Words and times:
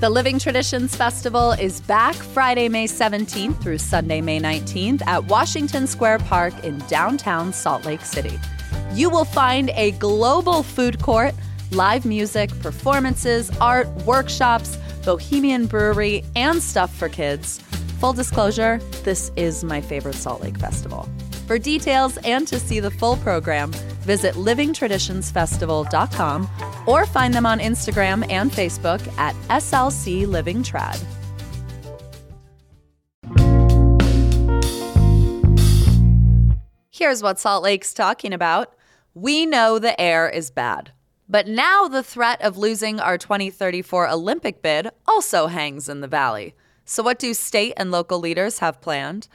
The 0.00 0.08
Living 0.08 0.38
Traditions 0.38 0.94
Festival 0.94 1.50
is 1.50 1.80
back 1.80 2.14
Friday, 2.14 2.68
May 2.68 2.86
17th 2.86 3.60
through 3.60 3.78
Sunday, 3.78 4.20
May 4.20 4.38
19th 4.38 5.04
at 5.08 5.24
Washington 5.24 5.88
Square 5.88 6.20
Park 6.20 6.54
in 6.62 6.78
downtown 6.86 7.52
Salt 7.52 7.84
Lake 7.84 8.02
City. 8.02 8.38
You 8.92 9.10
will 9.10 9.24
find 9.24 9.70
a 9.70 9.90
global 9.92 10.62
food 10.62 11.02
court, 11.02 11.34
live 11.72 12.06
music, 12.06 12.56
performances, 12.60 13.50
art, 13.60 13.88
workshops, 14.06 14.78
bohemian 15.04 15.66
brewery, 15.66 16.24
and 16.36 16.62
stuff 16.62 16.94
for 16.94 17.08
kids. 17.08 17.58
Full 17.98 18.12
disclosure, 18.12 18.78
this 19.02 19.32
is 19.34 19.64
my 19.64 19.80
favorite 19.80 20.14
Salt 20.14 20.42
Lake 20.42 20.58
Festival. 20.58 21.08
For 21.48 21.58
details 21.58 22.16
and 22.24 22.46
to 22.48 22.60
see 22.60 22.78
the 22.78 22.90
full 22.90 23.16
program, 23.16 23.72
visit 24.04 24.34
livingtraditionsfestival.com 24.34 26.48
or 26.86 27.06
find 27.06 27.32
them 27.32 27.46
on 27.46 27.58
Instagram 27.58 28.30
and 28.30 28.50
Facebook 28.50 29.00
at 29.16 29.34
SLC 29.48 30.26
Living 30.26 30.62
Trad. 30.62 31.02
Here's 36.90 37.22
what 37.22 37.38
Salt 37.38 37.62
Lake's 37.62 37.94
talking 37.94 38.34
about. 38.34 38.74
We 39.14 39.46
know 39.46 39.78
the 39.78 39.98
air 39.98 40.28
is 40.28 40.50
bad. 40.50 40.92
But 41.30 41.48
now 41.48 41.88
the 41.88 42.02
threat 42.02 42.42
of 42.42 42.58
losing 42.58 43.00
our 43.00 43.16
2034 43.16 44.10
Olympic 44.10 44.60
bid 44.60 44.90
also 45.06 45.46
hangs 45.46 45.88
in 45.88 46.02
the 46.02 46.08
valley. 46.08 46.54
So, 46.84 47.02
what 47.02 47.18
do 47.18 47.32
state 47.32 47.72
and 47.78 47.90
local 47.90 48.18
leaders 48.18 48.58
have 48.58 48.82
planned? 48.82 49.28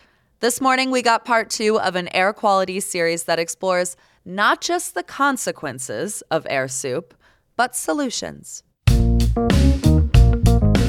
This 0.44 0.60
morning, 0.60 0.92
we 0.92 1.02
got 1.02 1.24
part 1.24 1.50
two 1.50 1.80
of 1.80 1.96
an 1.96 2.14
air 2.14 2.34
quality 2.34 2.82
series 2.82 3.24
that 3.24 3.40
explores 3.40 3.96
not 4.26 4.60
just 4.60 4.94
the 4.94 5.02
consequences 5.02 6.22
of 6.30 6.46
air 6.50 6.68
soup, 6.68 7.14
but 7.56 7.78
solutions. 7.78 8.62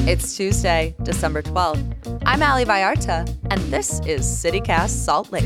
It's 0.05 0.35
Tuesday, 0.35 0.93
December 1.03 1.41
12th. 1.41 2.19
I'm 2.25 2.43
Ali 2.43 2.65
Vallarta, 2.65 3.33
and 3.49 3.61
this 3.71 4.01
is 4.01 4.25
CityCast 4.25 4.89
Salt 4.89 5.31
Lake. 5.31 5.45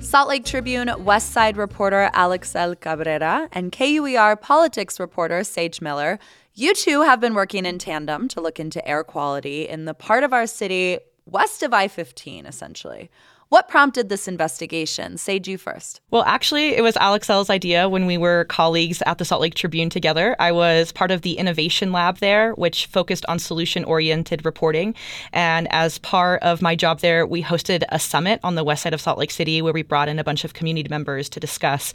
Salt 0.00 0.28
Lake 0.28 0.44
Tribune 0.44 0.92
West 1.04 1.30
Side 1.30 1.56
reporter 1.56 2.10
Alixel 2.14 2.78
Cabrera 2.78 3.48
and 3.52 3.72
KUER 3.72 4.36
politics 4.36 5.00
reporter 5.00 5.40
Saige 5.40 5.80
Miller, 5.80 6.18
you 6.54 6.74
two 6.74 7.02
have 7.02 7.20
been 7.20 7.34
working 7.34 7.64
in 7.64 7.78
tandem 7.78 8.28
to 8.28 8.40
look 8.40 8.60
into 8.60 8.86
air 8.86 9.04
quality 9.04 9.68
in 9.68 9.84
the 9.84 9.94
part 9.94 10.24
of 10.24 10.32
our 10.32 10.46
city 10.46 10.98
west 11.26 11.62
of 11.62 11.72
I 11.72 11.88
15, 11.88 12.46
essentially. 12.46 13.10
What 13.52 13.68
prompted 13.68 14.08
this 14.08 14.28
investigation? 14.28 15.16
Saige 15.16 15.46
you 15.46 15.58
first. 15.58 16.00
Well, 16.10 16.22
actually, 16.22 16.74
it 16.74 16.80
was 16.80 16.94
Alixel's 16.94 17.50
idea 17.50 17.86
when 17.86 18.06
we 18.06 18.16
were 18.16 18.46
colleagues 18.46 19.02
at 19.04 19.18
the 19.18 19.26
Salt 19.26 19.42
Lake 19.42 19.54
Tribune 19.54 19.90
together. 19.90 20.34
I 20.38 20.52
was 20.52 20.90
part 20.90 21.10
of 21.10 21.20
the 21.20 21.34
innovation 21.34 21.92
lab 21.92 22.16
there, 22.16 22.54
which 22.54 22.86
focused 22.86 23.26
on 23.28 23.38
solution 23.38 23.84
oriented 23.84 24.46
reporting. 24.46 24.94
And 25.34 25.68
as 25.70 25.98
part 25.98 26.42
of 26.42 26.62
my 26.62 26.74
job 26.74 27.00
there, 27.00 27.26
we 27.26 27.42
hosted 27.42 27.82
a 27.90 27.98
summit 27.98 28.40
on 28.42 28.54
the 28.54 28.64
west 28.64 28.84
side 28.84 28.94
of 28.94 29.02
Salt 29.02 29.18
Lake 29.18 29.30
City 29.30 29.60
where 29.60 29.74
we 29.74 29.82
brought 29.82 30.08
in 30.08 30.18
a 30.18 30.24
bunch 30.24 30.44
of 30.44 30.54
community 30.54 30.88
members 30.88 31.28
to 31.28 31.38
discuss 31.38 31.92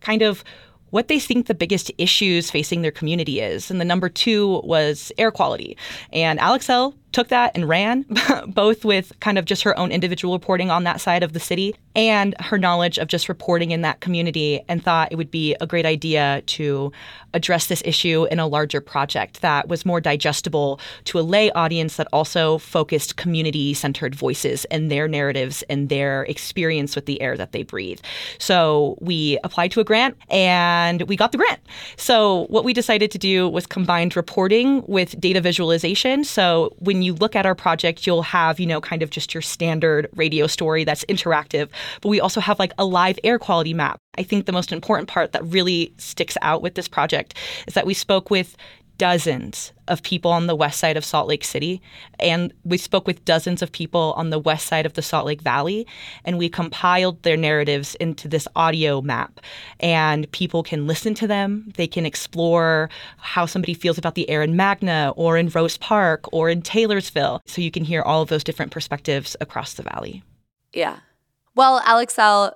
kind 0.00 0.22
of 0.22 0.44
what 0.90 1.08
they 1.08 1.18
think 1.18 1.46
the 1.46 1.54
biggest 1.54 1.90
issues 1.98 2.50
facing 2.50 2.82
their 2.82 2.90
community 2.90 3.40
is. 3.40 3.70
And 3.70 3.80
the 3.80 3.84
number 3.84 4.08
two 4.08 4.60
was 4.64 5.12
air 5.18 5.30
quality. 5.30 5.76
And 6.12 6.38
Alixel 6.38 6.94
took 7.12 7.28
that 7.28 7.52
and 7.54 7.68
ran, 7.68 8.04
both 8.48 8.84
with 8.84 9.12
kind 9.20 9.38
of 9.38 9.44
just 9.44 9.62
her 9.62 9.78
own 9.78 9.92
individual 9.92 10.34
reporting 10.34 10.70
on 10.70 10.84
that 10.84 11.00
side 11.00 11.22
of 11.22 11.32
the 11.32 11.40
city 11.40 11.74
and 11.96 12.34
her 12.40 12.56
knowledge 12.56 12.98
of 12.98 13.08
just 13.08 13.28
reporting 13.28 13.72
in 13.72 13.82
that 13.82 14.00
community, 14.00 14.60
and 14.68 14.82
thought 14.82 15.10
it 15.10 15.16
would 15.16 15.30
be 15.30 15.56
a 15.60 15.66
great 15.66 15.86
idea 15.86 16.42
to 16.46 16.92
address 17.34 17.66
this 17.66 17.82
issue 17.84 18.26
in 18.30 18.38
a 18.38 18.46
larger 18.46 18.80
project 18.80 19.40
that 19.40 19.68
was 19.68 19.84
more 19.84 20.00
digestible 20.00 20.80
to 21.04 21.18
a 21.18 21.22
lay 21.22 21.50
audience 21.52 21.96
that 21.96 22.08
also 22.12 22.58
focused 22.58 23.16
community 23.16 23.74
centered 23.74 24.14
voices 24.14 24.64
and 24.66 24.90
their 24.90 25.08
narratives 25.08 25.62
and 25.68 25.88
their 25.88 26.24
experience 26.24 26.94
with 26.94 27.06
the 27.06 27.20
air 27.20 27.36
that 27.36 27.52
they 27.52 27.62
breathe. 27.62 28.00
So 28.38 28.96
we 29.00 29.38
applied 29.44 29.72
to 29.72 29.80
a 29.80 29.84
grant 29.84 30.16
and 30.30 31.02
we 31.02 31.16
got 31.16 31.32
the 31.32 31.38
grant. 31.38 31.60
So 31.96 32.46
what 32.48 32.64
we 32.64 32.72
decided 32.72 33.10
to 33.12 33.18
do 33.18 33.48
was 33.48 33.66
combined 33.66 34.16
reporting 34.16 34.82
with 34.86 35.20
data 35.20 35.40
visualization. 35.40 36.24
So 36.24 36.74
when 36.78 36.99
you 37.02 37.14
look 37.14 37.36
at 37.36 37.46
our 37.46 37.54
project, 37.54 38.06
you'll 38.06 38.22
have, 38.22 38.60
you 38.60 38.66
know, 38.66 38.80
kind 38.80 39.02
of 39.02 39.10
just 39.10 39.34
your 39.34 39.42
standard 39.42 40.08
radio 40.14 40.46
story 40.46 40.84
that's 40.84 41.04
interactive, 41.06 41.68
but 42.00 42.08
we 42.08 42.20
also 42.20 42.40
have 42.40 42.58
like 42.58 42.72
a 42.78 42.84
live 42.84 43.18
air 43.24 43.38
quality 43.38 43.74
map. 43.74 44.00
I 44.18 44.22
think 44.22 44.46
the 44.46 44.52
most 44.52 44.72
important 44.72 45.08
part 45.08 45.32
that 45.32 45.44
really 45.44 45.92
sticks 45.96 46.36
out 46.42 46.62
with 46.62 46.74
this 46.74 46.88
project 46.88 47.34
is 47.66 47.74
that 47.74 47.86
we 47.86 47.94
spoke 47.94 48.30
with 48.30 48.56
dozens 49.00 49.72
of 49.88 50.02
people 50.02 50.30
on 50.30 50.46
the 50.46 50.54
west 50.54 50.78
side 50.78 50.98
of 50.98 51.06
Salt 51.06 51.26
Lake 51.26 51.42
City. 51.42 51.80
And 52.18 52.52
we 52.64 52.76
spoke 52.76 53.06
with 53.06 53.24
dozens 53.24 53.62
of 53.62 53.72
people 53.72 54.12
on 54.14 54.28
the 54.28 54.38
west 54.38 54.66
side 54.66 54.84
of 54.84 54.92
the 54.92 55.00
Salt 55.00 55.24
Lake 55.24 55.40
Valley. 55.40 55.86
And 56.26 56.36
we 56.36 56.50
compiled 56.50 57.22
their 57.22 57.38
narratives 57.38 57.94
into 57.94 58.28
this 58.28 58.46
audio 58.54 59.00
map. 59.00 59.40
And 59.80 60.30
people 60.32 60.62
can 60.62 60.86
listen 60.86 61.14
to 61.14 61.26
them. 61.26 61.72
They 61.76 61.86
can 61.86 62.04
explore 62.04 62.90
how 63.16 63.46
somebody 63.46 63.72
feels 63.72 63.96
about 63.96 64.16
the 64.16 64.28
air 64.28 64.42
in 64.42 64.54
Magna 64.54 65.14
or 65.16 65.38
in 65.38 65.48
Rose 65.48 65.78
Park 65.78 66.30
or 66.30 66.50
in 66.50 66.60
Taylorsville. 66.60 67.40
So 67.46 67.62
you 67.62 67.70
can 67.70 67.84
hear 67.84 68.02
all 68.02 68.20
of 68.20 68.28
those 68.28 68.44
different 68.44 68.70
perspectives 68.70 69.34
across 69.40 69.72
the 69.72 69.82
valley. 69.82 70.22
Yeah. 70.74 70.98
Well, 71.54 71.80
Alixel, 71.80 72.52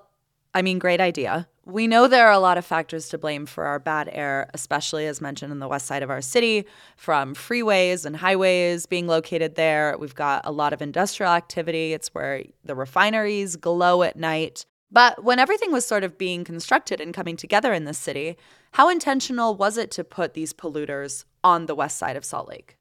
I 0.53 0.61
mean, 0.61 0.77
great 0.77 1.01
idea. 1.01 1.47
We 1.67 1.87
know 1.87 2.07
there 2.07 2.27
are 2.27 2.31
a 2.31 2.39
lot 2.39 2.59
of 2.59 2.65
factors 2.65 3.09
to 3.09 3.17
blame 3.17 3.47
for 3.47 3.65
our 3.65 3.79
bad 3.79 4.07
air, 4.11 4.51
especially 4.53 5.07
as 5.07 5.19
mentioned 5.19 5.51
in 5.51 5.57
the 5.57 5.67
west 5.67 5.87
side 5.87 6.03
of 6.03 6.11
our 6.11 6.21
city, 6.21 6.65
from 6.95 7.33
freeways 7.33 8.05
and 8.05 8.15
highways 8.15 8.85
being 8.85 9.07
located 9.07 9.55
there. 9.55 9.95
We've 9.97 10.13
got 10.13 10.45
a 10.45 10.51
lot 10.51 10.73
of 10.73 10.81
industrial 10.83 11.31
activity. 11.31 11.93
It's 11.93 12.09
where 12.09 12.43
the 12.63 12.75
refineries 12.75 13.55
glow 13.55 14.03
at 14.03 14.15
night. 14.15 14.65
But 14.91 15.23
when 15.23 15.39
everything 15.39 15.71
was 15.71 15.87
sort 15.87 16.03
of 16.03 16.19
being 16.19 16.43
constructed 16.43 17.01
and 17.01 17.15
coming 17.15 17.35
together 17.35 17.73
in 17.73 17.85
this 17.85 17.97
city, 17.97 18.37
how 18.73 18.87
intentional 18.87 19.55
was 19.55 19.77
it 19.77 19.89
to 19.91 20.03
put 20.03 20.35
these 20.35 20.53
polluters 20.53 21.25
on 21.43 21.65
the 21.65 21.75
west 21.75 21.97
side 21.97 22.15
of 22.15 22.23
Salt 22.23 22.47
Lake? 22.47 22.77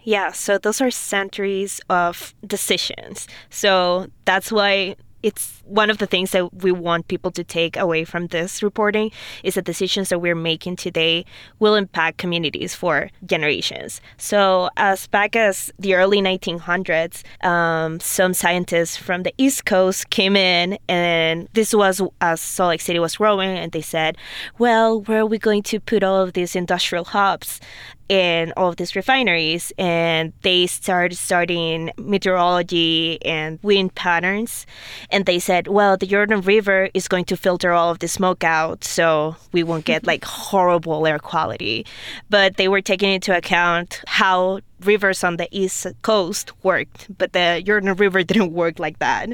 Yeah, 0.00 0.32
so 0.32 0.58
those 0.58 0.80
are 0.80 0.90
centuries 0.90 1.80
of 1.88 2.34
decisions. 2.46 3.28
So 3.50 4.08
that's 4.24 4.50
why 4.50 4.96
it's 5.22 5.62
one 5.64 5.90
of 5.90 5.98
the 5.98 6.06
things 6.06 6.30
that 6.30 6.62
we 6.62 6.72
want 6.72 7.08
people 7.08 7.30
to 7.32 7.44
take 7.44 7.76
away 7.76 8.04
from 8.04 8.28
this 8.28 8.62
reporting 8.62 9.10
is 9.42 9.54
that 9.54 9.64
decisions 9.64 10.08
that 10.08 10.20
we're 10.20 10.34
making 10.34 10.76
today 10.76 11.24
will 11.58 11.74
impact 11.74 12.18
communities 12.18 12.74
for 12.74 13.10
generations. 13.26 14.00
So, 14.16 14.70
as 14.76 15.06
back 15.08 15.36
as 15.36 15.72
the 15.78 15.94
early 15.94 16.20
1900s, 16.20 17.22
um, 17.44 18.00
some 18.00 18.34
scientists 18.34 18.96
from 18.96 19.22
the 19.24 19.34
East 19.38 19.64
Coast 19.64 20.10
came 20.10 20.36
in, 20.36 20.78
and 20.88 21.48
this 21.52 21.74
was 21.74 22.00
as 22.20 22.40
Salt 22.40 22.70
Lake 22.70 22.80
City 22.80 22.98
was 22.98 23.16
growing, 23.16 23.50
and 23.50 23.72
they 23.72 23.80
said, 23.80 24.16
"Well, 24.58 25.00
where 25.02 25.20
are 25.20 25.26
we 25.26 25.38
going 25.38 25.62
to 25.64 25.80
put 25.80 26.02
all 26.02 26.22
of 26.22 26.32
these 26.32 26.54
industrial 26.54 27.06
hubs?" 27.06 27.60
In 28.08 28.52
all 28.56 28.68
of 28.70 28.76
these 28.76 28.96
refineries 28.96 29.72
and 29.78 30.32
they 30.42 30.66
started 30.66 31.16
studying 31.16 31.90
meteorology 31.98 33.18
and 33.24 33.58
wind 33.62 33.94
patterns. 33.94 34.66
And 35.10 35.26
they 35.26 35.38
said 35.38 35.68
well 35.68 35.96
the 35.96 36.06
jordan 36.06 36.40
river 36.40 36.88
is 36.94 37.08
going 37.08 37.24
to 37.26 37.36
filter 37.36 37.72
all 37.72 37.90
of 37.90 37.98
the 37.98 38.08
smoke 38.08 38.44
out 38.44 38.84
so 38.84 39.36
we 39.52 39.62
won't 39.62 39.84
get 39.84 40.06
like 40.06 40.24
horrible 40.48 41.06
air 41.06 41.18
quality. 41.18 41.86
But 42.30 42.56
they 42.56 42.68
were 42.68 42.80
taking 42.80 43.12
into 43.12 43.36
account 43.36 44.02
how 44.06 44.60
rivers 44.80 45.24
on 45.24 45.38
the 45.38 45.48
east 45.50 45.88
coast 46.02 46.52
worked 46.62 47.08
but 47.18 47.32
the 47.32 47.60
jordan 47.66 47.92
river 47.94 48.22
didn't 48.30 48.52
work 48.52 48.78
like 48.78 48.98
that. 49.00 49.28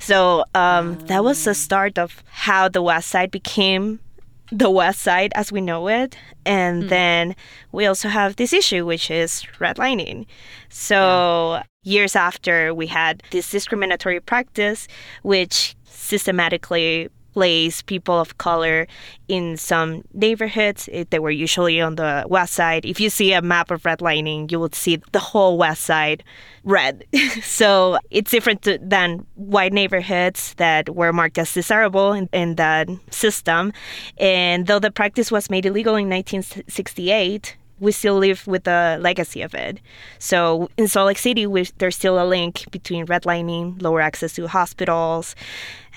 So 0.00 0.44
um, 0.54 0.98
that 1.06 1.24
was 1.24 1.44
the 1.44 1.54
start 1.54 1.98
of 1.98 2.22
how 2.30 2.68
the 2.68 2.82
west 2.82 3.08
side 3.08 3.30
became 3.30 4.00
the 4.50 4.70
west 4.70 5.00
side 5.00 5.32
as 5.34 5.52
we 5.52 5.60
know 5.60 5.88
it 5.88 6.16
and 6.46 6.84
mm. 6.84 6.88
then 6.88 7.36
we 7.72 7.86
also 7.86 8.08
have 8.08 8.36
this 8.36 8.52
issue 8.52 8.86
which 8.86 9.10
is 9.10 9.44
redlining 9.58 10.26
so 10.70 10.94
yeah. 10.94 11.62
years 11.82 12.16
after 12.16 12.74
we 12.74 12.86
had 12.86 13.22
this 13.30 13.50
discriminatory 13.50 14.20
practice 14.20 14.88
which 15.22 15.76
systematically 15.84 17.08
place 17.34 17.82
people 17.82 18.18
of 18.18 18.38
color 18.38 18.86
in 19.28 19.56
some 19.56 20.02
neighborhoods. 20.12 20.88
Eh, 20.92 21.04
they 21.10 21.18
were 21.18 21.30
usually 21.30 21.80
on 21.80 21.96
the 21.96 22.24
west 22.28 22.54
side. 22.54 22.84
If 22.84 23.00
you 23.00 23.10
see 23.10 23.32
a 23.32 23.42
map 23.42 23.70
of 23.70 23.82
redlining, 23.82 24.50
you 24.50 24.60
would 24.60 24.74
see 24.74 24.96
the 25.12 25.18
whole 25.18 25.58
west 25.58 25.82
side 25.82 26.24
red. 26.64 27.04
so 27.42 27.98
it's 28.10 28.30
different 28.30 28.62
to, 28.62 28.78
than 28.82 29.26
white 29.34 29.72
neighborhoods 29.72 30.54
that 30.54 30.94
were 30.94 31.12
marked 31.12 31.38
as 31.38 31.52
desirable 31.52 32.12
in, 32.12 32.28
in 32.32 32.56
that 32.56 32.88
system. 33.10 33.72
And 34.18 34.66
though 34.66 34.78
the 34.78 34.90
practice 34.90 35.30
was 35.30 35.50
made 35.50 35.66
illegal 35.66 35.94
in 35.96 36.08
1968, 36.08 37.56
we 37.80 37.92
still 37.92 38.16
live 38.16 38.46
with 38.46 38.64
the 38.64 38.98
legacy 39.00 39.42
of 39.42 39.54
it. 39.54 39.80
So 40.18 40.68
in 40.76 40.88
Salt 40.88 41.06
Lake 41.08 41.18
City, 41.18 41.46
we, 41.46 41.64
there's 41.78 41.96
still 41.96 42.22
a 42.22 42.26
link 42.26 42.70
between 42.70 43.06
redlining, 43.06 43.80
lower 43.82 44.00
access 44.00 44.34
to 44.34 44.46
hospitals, 44.48 45.34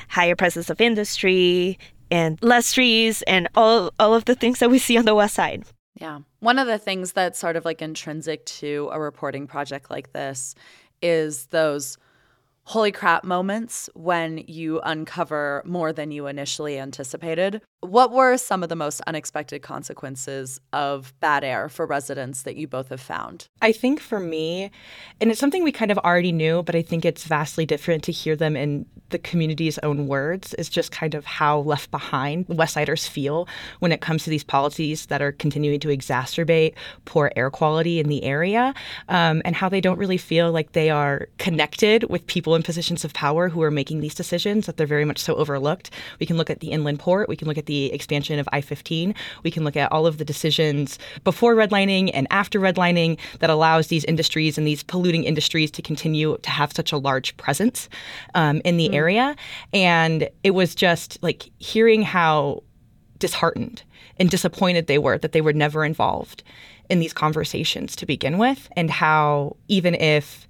higher 0.09 0.35
prices 0.35 0.69
of 0.69 0.81
industry, 0.81 1.77
and 2.09 2.37
less 2.41 2.73
trees 2.73 3.21
and 3.23 3.47
all, 3.55 3.91
all 3.99 4.13
of 4.13 4.25
the 4.25 4.35
things 4.35 4.59
that 4.59 4.69
we 4.69 4.79
see 4.79 4.97
on 4.97 5.05
the 5.05 5.15
west 5.15 5.35
side. 5.35 5.63
Yeah. 5.95 6.19
One 6.39 6.59
of 6.59 6.67
the 6.67 6.77
things 6.77 7.13
that's 7.13 7.39
sort 7.39 7.55
of 7.55 7.63
like 7.63 7.81
intrinsic 7.81 8.45
to 8.45 8.89
a 8.91 8.99
reporting 8.99 9.47
project 9.47 9.89
like 9.89 10.13
this 10.13 10.55
is 11.01 11.47
those 11.47 11.97
holy 12.71 12.91
crap 12.93 13.25
moments 13.25 13.89
when 13.95 14.37
you 14.47 14.79
uncover 14.85 15.61
more 15.65 15.91
than 15.91 16.09
you 16.09 16.25
initially 16.25 16.79
anticipated. 16.79 17.61
What 17.81 18.13
were 18.13 18.37
some 18.37 18.63
of 18.63 18.69
the 18.69 18.77
most 18.77 19.01
unexpected 19.07 19.61
consequences 19.61 20.57
of 20.71 21.13
bad 21.19 21.43
air 21.43 21.67
for 21.67 21.85
residents 21.85 22.43
that 22.43 22.55
you 22.55 22.69
both 22.69 22.87
have 22.87 23.01
found? 23.01 23.49
I 23.61 23.73
think 23.73 23.99
for 23.99 24.21
me, 24.21 24.71
and 25.19 25.29
it's 25.29 25.39
something 25.39 25.65
we 25.65 25.73
kind 25.73 25.91
of 25.91 25.97
already 25.97 26.31
knew, 26.31 26.63
but 26.63 26.73
I 26.73 26.81
think 26.81 27.03
it's 27.03 27.25
vastly 27.25 27.65
different 27.65 28.05
to 28.05 28.13
hear 28.13 28.37
them 28.37 28.55
in 28.55 28.85
the 29.11 29.19
community's 29.19 29.77
own 29.79 30.07
words, 30.07 30.53
is 30.55 30.69
just 30.69 30.91
kind 30.91 31.15
of 31.15 31.25
how 31.25 31.59
left 31.59 31.91
behind 31.91 32.45
West 32.49 32.73
Siders 32.73 33.07
feel 33.07 33.47
when 33.79 33.91
it 33.91 34.01
comes 34.01 34.23
to 34.23 34.29
these 34.29 34.43
policies 34.43 35.05
that 35.07 35.21
are 35.21 35.31
continuing 35.31 35.79
to 35.79 35.89
exacerbate 35.89 36.73
poor 37.05 37.31
air 37.35 37.49
quality 37.49 37.99
in 37.99 38.09
the 38.09 38.23
area, 38.23 38.73
um, 39.09 39.41
and 39.45 39.55
how 39.55 39.69
they 39.69 39.81
don't 39.81 39.97
really 39.97 40.17
feel 40.17 40.51
like 40.51 40.71
they 40.71 40.89
are 40.89 41.27
connected 41.37 42.09
with 42.09 42.25
people 42.27 42.55
in 42.55 42.63
positions 42.63 43.05
of 43.05 43.13
power 43.13 43.49
who 43.49 43.61
are 43.61 43.71
making 43.71 44.01
these 44.01 44.15
decisions, 44.15 44.65
that 44.65 44.77
they're 44.77 44.87
very 44.87 45.05
much 45.05 45.19
so 45.19 45.35
overlooked. 45.35 45.91
We 46.19 46.25
can 46.25 46.37
look 46.37 46.49
at 46.49 46.59
the 46.59 46.71
inland 46.71 46.99
port, 46.99 47.29
we 47.29 47.35
can 47.35 47.47
look 47.47 47.57
at 47.57 47.65
the 47.65 47.91
expansion 47.93 48.39
of 48.39 48.47
I 48.51 48.61
15. 48.61 49.13
We 49.43 49.51
can 49.51 49.63
look 49.63 49.75
at 49.75 49.91
all 49.91 50.07
of 50.07 50.17
the 50.17 50.25
decisions 50.25 50.97
before 51.23 51.55
redlining 51.55 52.11
and 52.13 52.27
after 52.31 52.59
redlining 52.59 53.17
that 53.39 53.49
allows 53.49 53.87
these 53.87 54.05
industries 54.05 54.57
and 54.57 54.65
these 54.65 54.83
polluting 54.83 55.23
industries 55.23 55.71
to 55.71 55.81
continue 55.81 56.37
to 56.41 56.49
have 56.49 56.73
such 56.73 56.91
a 56.91 56.97
large 56.97 57.35
presence 57.37 57.89
um, 58.33 58.61
in 58.63 58.77
the 58.77 58.89
mm. 58.89 58.95
area. 58.95 59.00
And 59.73 60.29
it 60.43 60.51
was 60.51 60.75
just 60.75 61.17
like 61.21 61.49
hearing 61.59 62.01
how 62.01 62.63
disheartened 63.19 63.83
and 64.17 64.29
disappointed 64.29 64.87
they 64.87 64.97
were 64.97 65.17
that 65.17 65.31
they 65.31 65.41
were 65.41 65.53
never 65.53 65.85
involved 65.85 66.43
in 66.89 66.99
these 66.99 67.13
conversations 67.13 67.95
to 67.95 68.05
begin 68.05 68.37
with, 68.37 68.67
and 68.75 68.91
how 68.91 69.55
even 69.67 69.95
if 69.95 70.47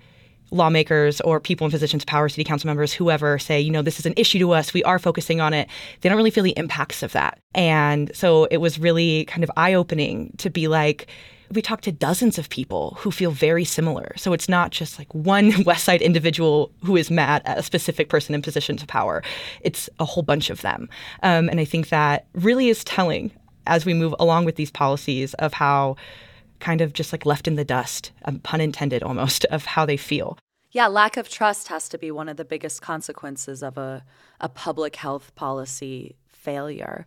lawmakers 0.52 1.22
or 1.22 1.40
people 1.40 1.66
in 1.66 1.72
positions 1.72 2.04
of 2.04 2.08
power, 2.08 2.28
city 2.28 2.44
council 2.44 2.68
members, 2.68 2.92
whoever 2.92 3.40
say, 3.40 3.60
you 3.60 3.72
know, 3.72 3.82
this 3.82 4.00
is 4.00 4.06
an 4.06 4.14
issue 4.18 4.40
to 4.40 4.52
us, 4.52 4.74
we 4.74 4.84
are 4.84 5.00
focusing 5.00 5.40
on 5.40 5.54
it, 5.54 5.70
they 6.02 6.10
don't 6.10 6.18
really 6.18 6.32
feel 6.32 6.44
the 6.44 6.58
impacts 6.58 7.04
of 7.04 7.14
that. 7.14 7.40
And 7.54 8.14
so 8.14 8.46
it 8.46 8.58
was 8.58 8.80
really 8.80 9.26
kind 9.26 9.44
of 9.44 9.52
eye 9.56 9.74
opening 9.74 10.34
to 10.40 10.50
be 10.50 10.68
like, 10.68 11.08
we 11.52 11.62
talked 11.62 11.84
to 11.84 11.92
dozens 11.92 12.38
of 12.38 12.50
people 12.50 12.98
who 13.00 13.12
feel 13.12 13.32
very 13.32 13.66
similar. 13.66 14.14
So 14.18 14.34
it's 14.34 14.50
not 14.50 14.72
just 14.72 14.98
like 14.98 15.14
one 15.14 15.64
West 15.66 15.84
Side 15.84 16.02
individual 16.02 16.72
who 16.84 16.96
is 16.96 17.12
mad 17.12 17.42
at 17.46 17.58
a 17.58 17.64
specific 17.64 18.10
person 18.10 18.34
in 18.36 18.42
positions 18.42 18.82
of 18.82 18.88
power. 18.88 19.24
It's 19.62 19.90
a 20.00 20.06
whole 20.06 20.24
bunch 20.24 20.50
of 20.50 20.62
them. 20.62 20.90
Um, 21.24 21.50
and 21.50 21.60
I 21.60 21.66
think 21.66 21.90
that 21.90 22.28
really 22.34 22.70
is 22.70 22.84
telling 22.84 23.32
as 23.68 23.86
we 23.86 23.94
move 23.94 24.16
along 24.20 24.46
with 24.46 24.56
these 24.56 24.72
policies 24.72 25.34
of 25.36 25.54
how 25.54 25.96
kind 26.60 26.82
of 26.82 26.94
just 26.94 27.12
like 27.12 27.26
left 27.26 27.48
in 27.48 27.56
the 27.56 27.66
dust, 27.66 28.12
um, 28.26 28.40
pun 28.40 28.62
intended 28.62 29.04
almost, 29.04 29.46
of 29.46 29.66
how 29.66 29.86
they 29.86 29.98
feel. 29.98 30.38
Yeah, 30.72 30.88
lack 30.88 31.18
of 31.18 31.28
trust 31.28 31.68
has 31.68 31.90
to 31.90 31.98
be 31.98 32.12
one 32.12 32.30
of 32.30 32.38
the 32.38 32.46
biggest 32.46 32.82
consequences 32.82 33.62
of 33.62 33.78
a, 33.78 34.06
a 34.40 34.48
public 34.48 34.96
health 34.96 35.36
policy 35.36 36.16
failure. 36.30 37.06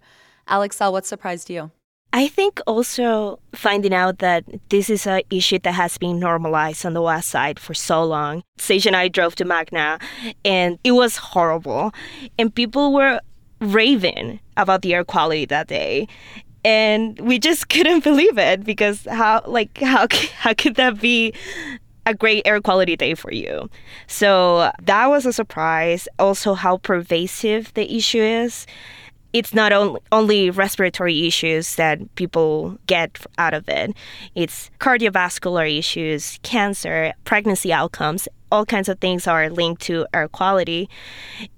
Alixel, 0.48 0.92
what 0.92 1.06
surprised 1.06 1.48
you? 1.48 1.70
I 2.14 2.28
think 2.28 2.60
also 2.68 3.40
finding 3.56 3.92
out 3.92 4.20
that 4.20 4.44
this 4.68 4.88
is 4.88 5.04
an 5.04 5.22
issue 5.30 5.58
that 5.58 5.72
has 5.72 5.98
been 5.98 6.20
normalized 6.20 6.86
on 6.86 6.94
the 6.94 7.02
west 7.02 7.28
side 7.28 7.58
for 7.58 7.74
so 7.74 8.04
long. 8.04 8.44
Saige 8.56 8.86
and 8.86 8.94
I 8.94 9.08
drove 9.08 9.34
to 9.34 9.44
Magna 9.44 9.98
and 10.44 10.78
it 10.84 10.92
was 10.92 11.16
horrible. 11.16 11.92
And 12.38 12.54
people 12.54 12.92
were 12.92 13.20
raving 13.60 14.38
about 14.56 14.82
the 14.82 14.94
air 14.94 15.02
quality 15.04 15.44
that 15.46 15.66
day 15.66 16.06
and 16.64 17.18
we 17.18 17.40
just 17.40 17.68
couldn't 17.74 18.04
believe 18.04 18.38
it 18.38 18.62
because 18.62 19.08
how 19.10 19.42
like 19.46 19.76
how 19.78 20.06
how 20.38 20.54
could 20.54 20.76
that 20.76 21.00
be 21.00 21.34
a 22.06 22.14
great 22.14 22.46
air 22.46 22.60
quality 22.60 22.96
day 22.96 23.14
for 23.14 23.32
you. 23.32 23.68
So 24.06 24.70
that 24.82 25.06
was 25.06 25.26
a 25.26 25.32
surprise. 25.32 26.06
Also, 26.18 26.54
how 26.54 26.76
pervasive 26.76 27.72
the 27.74 27.96
issue 27.96 28.20
is. 28.20 28.66
It's 29.34 29.52
not 29.52 29.72
only, 29.72 30.00
only 30.12 30.48
respiratory 30.48 31.26
issues 31.26 31.74
that 31.74 31.98
people 32.14 32.78
get 32.86 33.18
out 33.36 33.52
of 33.52 33.68
it, 33.68 33.94
it's 34.36 34.70
cardiovascular 34.78 35.66
issues, 35.78 36.38
cancer, 36.44 37.12
pregnancy 37.24 37.72
outcomes. 37.72 38.28
All 38.52 38.64
kinds 38.64 38.88
of 38.88 39.00
things 39.00 39.26
are 39.26 39.50
linked 39.50 39.82
to 39.82 40.06
air 40.14 40.28
quality. 40.28 40.88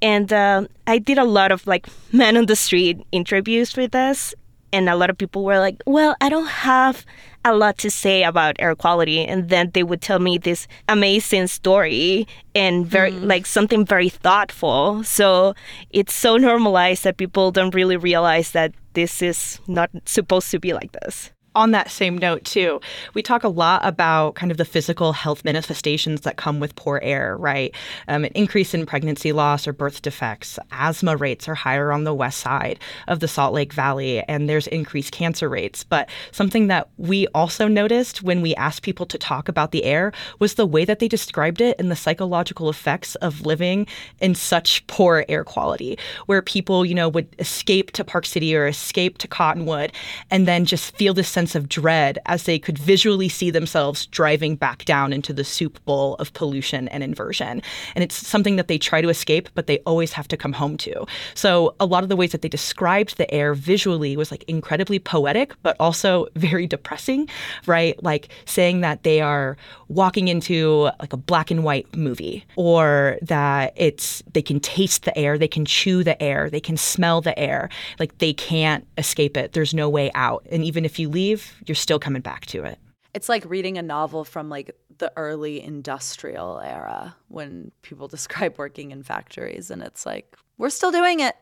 And 0.01 0.33
uh, 0.33 0.67
I 0.87 0.97
did 0.97 1.19
a 1.19 1.25
lot 1.25 1.53
of 1.53 1.67
like 1.67 1.87
man 2.13 2.39
on 2.39 2.47
the 2.47 2.57
street 2.57 3.07
interviews 3.13 3.71
for 3.71 3.87
this 3.87 4.35
and 4.73 4.89
a 4.89 4.97
lot 4.97 5.11
of 5.11 5.19
people 5.19 5.45
were 5.45 5.59
like, 5.59 5.83
"Well, 5.87 6.17
I 6.21 6.29
don't 6.29 6.49
have 6.49 7.05
a 7.45 7.55
lot 7.55 7.79
to 7.79 7.91
say 7.91 8.25
about 8.25 8.57
air 8.59 8.75
quality," 8.75 9.25
and 9.25 9.49
then 9.49 9.71
they 9.75 9.83
would 9.83 10.01
tell 10.01 10.19
me 10.19 10.39
this 10.39 10.67
amazing 10.89 11.47
story 11.47 12.27
and 12.55 12.87
very 12.87 13.13
mm. 13.13 13.27
like 13.27 13.47
something 13.47 13.85
very 13.85 14.09
thoughtful. 14.09 15.05
So 15.05 15.55
it's 15.91 16.15
so 16.15 16.37
normalized 16.37 17.05
that 17.05 17.17
people 17.17 17.53
don't 17.53 17.75
really 17.75 17.97
realize 17.97 18.53
that 18.53 18.73
this 18.95 19.23
is 19.23 19.61
not 19.67 19.91
supposed 20.07 20.51
to 20.51 20.59
be 20.59 20.73
like 20.73 20.93
this 20.93 21.31
on 21.57 21.71
that 21.73 21.91
same 21.91 22.19
note, 22.19 22.45
too, 22.45 22.81
we 23.15 23.23
talk 23.23 23.43
a 23.43 23.49
lot 23.49 23.81
about 23.83 24.35
kind 24.35 24.53
of 24.53 24.59
the 24.59 24.65
physical 24.65 25.15
health 25.15 25.45
manifestations 25.45 26.21
that 26.21 26.37
come 26.37 26.61
with 26.61 26.77
poor 26.77 27.01
air, 27.03 27.37
right? 27.39 27.75
Um, 28.09 28.25
an 28.25 28.33
increase 28.35 28.75
in 28.75 28.85
pregnancy 28.85 29.33
loss 29.33 29.67
or 29.67 29.73
birth 29.73 30.03
defects. 30.03 30.59
Asthma 30.71 31.17
rates 31.17 31.49
are 31.49 31.55
higher 31.55 31.91
on 31.91 32.05
the 32.05 32.15
west 32.15 32.39
side 32.39 32.79
of 33.09 33.21
the 33.21 33.27
Salt 33.27 33.55
Lake 33.55 33.73
Valley, 33.73 34.23
and 34.29 34.49
there's 34.49 34.67
increased 34.67 35.13
cancer 35.13 35.49
rates. 35.49 35.83
But 35.83 36.11
something 36.31 36.67
that 36.67 36.91
we 36.99 37.27
also 37.29 37.67
noticed 37.69 38.23
when 38.23 38.43
we 38.43 38.55
asked 38.57 38.83
people 38.83 39.07
to 39.07 39.17
talk 39.17 39.49
about 39.49 39.73
the 39.73 39.85
air 39.85 40.13
was 40.39 40.55
the 40.55 40.67
way 40.67 40.85
that 40.85 40.99
they 40.99 41.09
described 41.09 41.63
it 41.63 41.77
and 41.79 41.91
the 41.91 41.97
psychological 41.97 42.69
effects 42.69 43.15
of 43.17 43.47
living 43.47 43.87
in 44.21 44.35
such 44.35 44.87
poor 44.89 45.25
air 45.29 45.43
quality, 45.43 45.99
where 46.27 46.43
people, 46.43 46.85
you 46.85 46.95
know, 46.95 47.09
would 47.09 47.35
escape 47.39 47.93
to 47.93 48.05
Park 48.05 48.27
City 48.27 48.55
or 48.55 48.67
escape 48.67 49.17
to 49.19 49.27
Cottonwood 49.27 49.93
and 50.31 50.47
then 50.47 50.67
just 50.67 50.95
feel 50.97 51.15
this 51.15 51.29
sense 51.31 51.46
sense 51.47 51.55
of 51.55 51.69
dread 51.69 52.19
as 52.27 52.43
they 52.43 52.59
could 52.59 52.77
visually 52.77 53.29
see 53.29 53.51
themselves 53.51 54.07
driving 54.07 54.57
back 54.57 54.85
down 54.85 55.13
into 55.13 55.33
the 55.33 55.45
soup 55.45 55.79
bowl 55.85 56.17
of 56.17 56.33
pollution 56.33 56.89
and 56.89 57.05
inversion. 57.05 57.63
And 57.95 58.03
it's 58.03 58.17
something 58.17 58.57
that 58.57 58.67
they 58.67 58.79
try 58.79 59.01
to 59.01 59.09
escape, 59.09 59.49
but 59.55 59.69
they 59.69 59.79
always 59.87 60.13
have 60.13 60.27
to 60.29 60.37
come 60.37 60.53
home 60.53 60.77
to. 60.79 61.07
So 61.35 61.77
a 61.79 61.87
lot 61.87 62.03
of 62.03 62.09
the 62.09 62.17
ways 62.17 62.33
that 62.33 62.43
they 62.43 62.49
described 62.49 63.17
the 63.17 63.33
air 63.33 63.55
visually 63.55 64.17
was 64.17 64.33
like 64.33 64.43
incredibly 64.49 64.99
poetic, 64.99 65.55
but 65.63 65.77
also 65.79 66.27
very 66.35 66.67
depressing, 66.67 67.29
right? 67.67 68.03
Like 68.03 68.29
saying 68.45 68.81
that 68.81 69.05
they 69.05 69.21
are 69.21 69.57
walking 69.89 70.27
into 70.27 70.91
like 70.99 71.13
a 71.13 71.17
black 71.17 71.53
and 71.53 71.63
white 71.63 71.87
movie 71.97 72.45
or 72.57 73.19
that 73.23 73.73
it's 73.77 74.21
they 74.33 74.43
can 74.43 74.59
taste 74.59 75.05
the 75.05 75.17
air, 75.17 75.39
they 75.39 75.47
can 75.47 75.65
chew 75.65 76.03
the 76.03 76.21
air, 76.21 76.51
they 76.51 76.61
can 76.61 76.77
smell 76.77 77.21
the 77.21 77.39
air. 77.39 77.69
Like 78.01 78.19
they 78.19 78.33
can't 78.33 78.85
escape 78.99 79.37
it. 79.37 79.53
There's 79.53 79.73
no 79.73 79.89
way 79.89 80.11
out. 80.17 80.45
And 80.51 80.65
even 80.65 80.85
if 80.85 80.99
you 80.99 81.09
leave, 81.09 81.36
leave, 81.37 81.55
you're 81.67 81.75
still 81.75 81.99
coming 81.99 82.23
back 82.23 82.47
to 82.47 82.65
it. 82.65 82.79
It's 83.15 83.29
like 83.29 83.45
reading 83.47 83.79
a 83.79 83.83
novel 83.83 84.25
from 84.25 84.49
like 84.49 84.77
the 84.99 85.13
early 85.17 85.63
industrial 85.63 86.61
era 86.61 87.17
when 87.29 87.73
people 87.83 88.09
describe 88.17 88.59
working 88.59 88.91
in 88.91 89.03
factories 89.03 89.71
and 89.71 89.83
it's 89.83 90.05
like 90.05 90.37
we're 90.59 90.71
still 90.71 90.93
doing 90.93 91.21
it. 91.21 91.37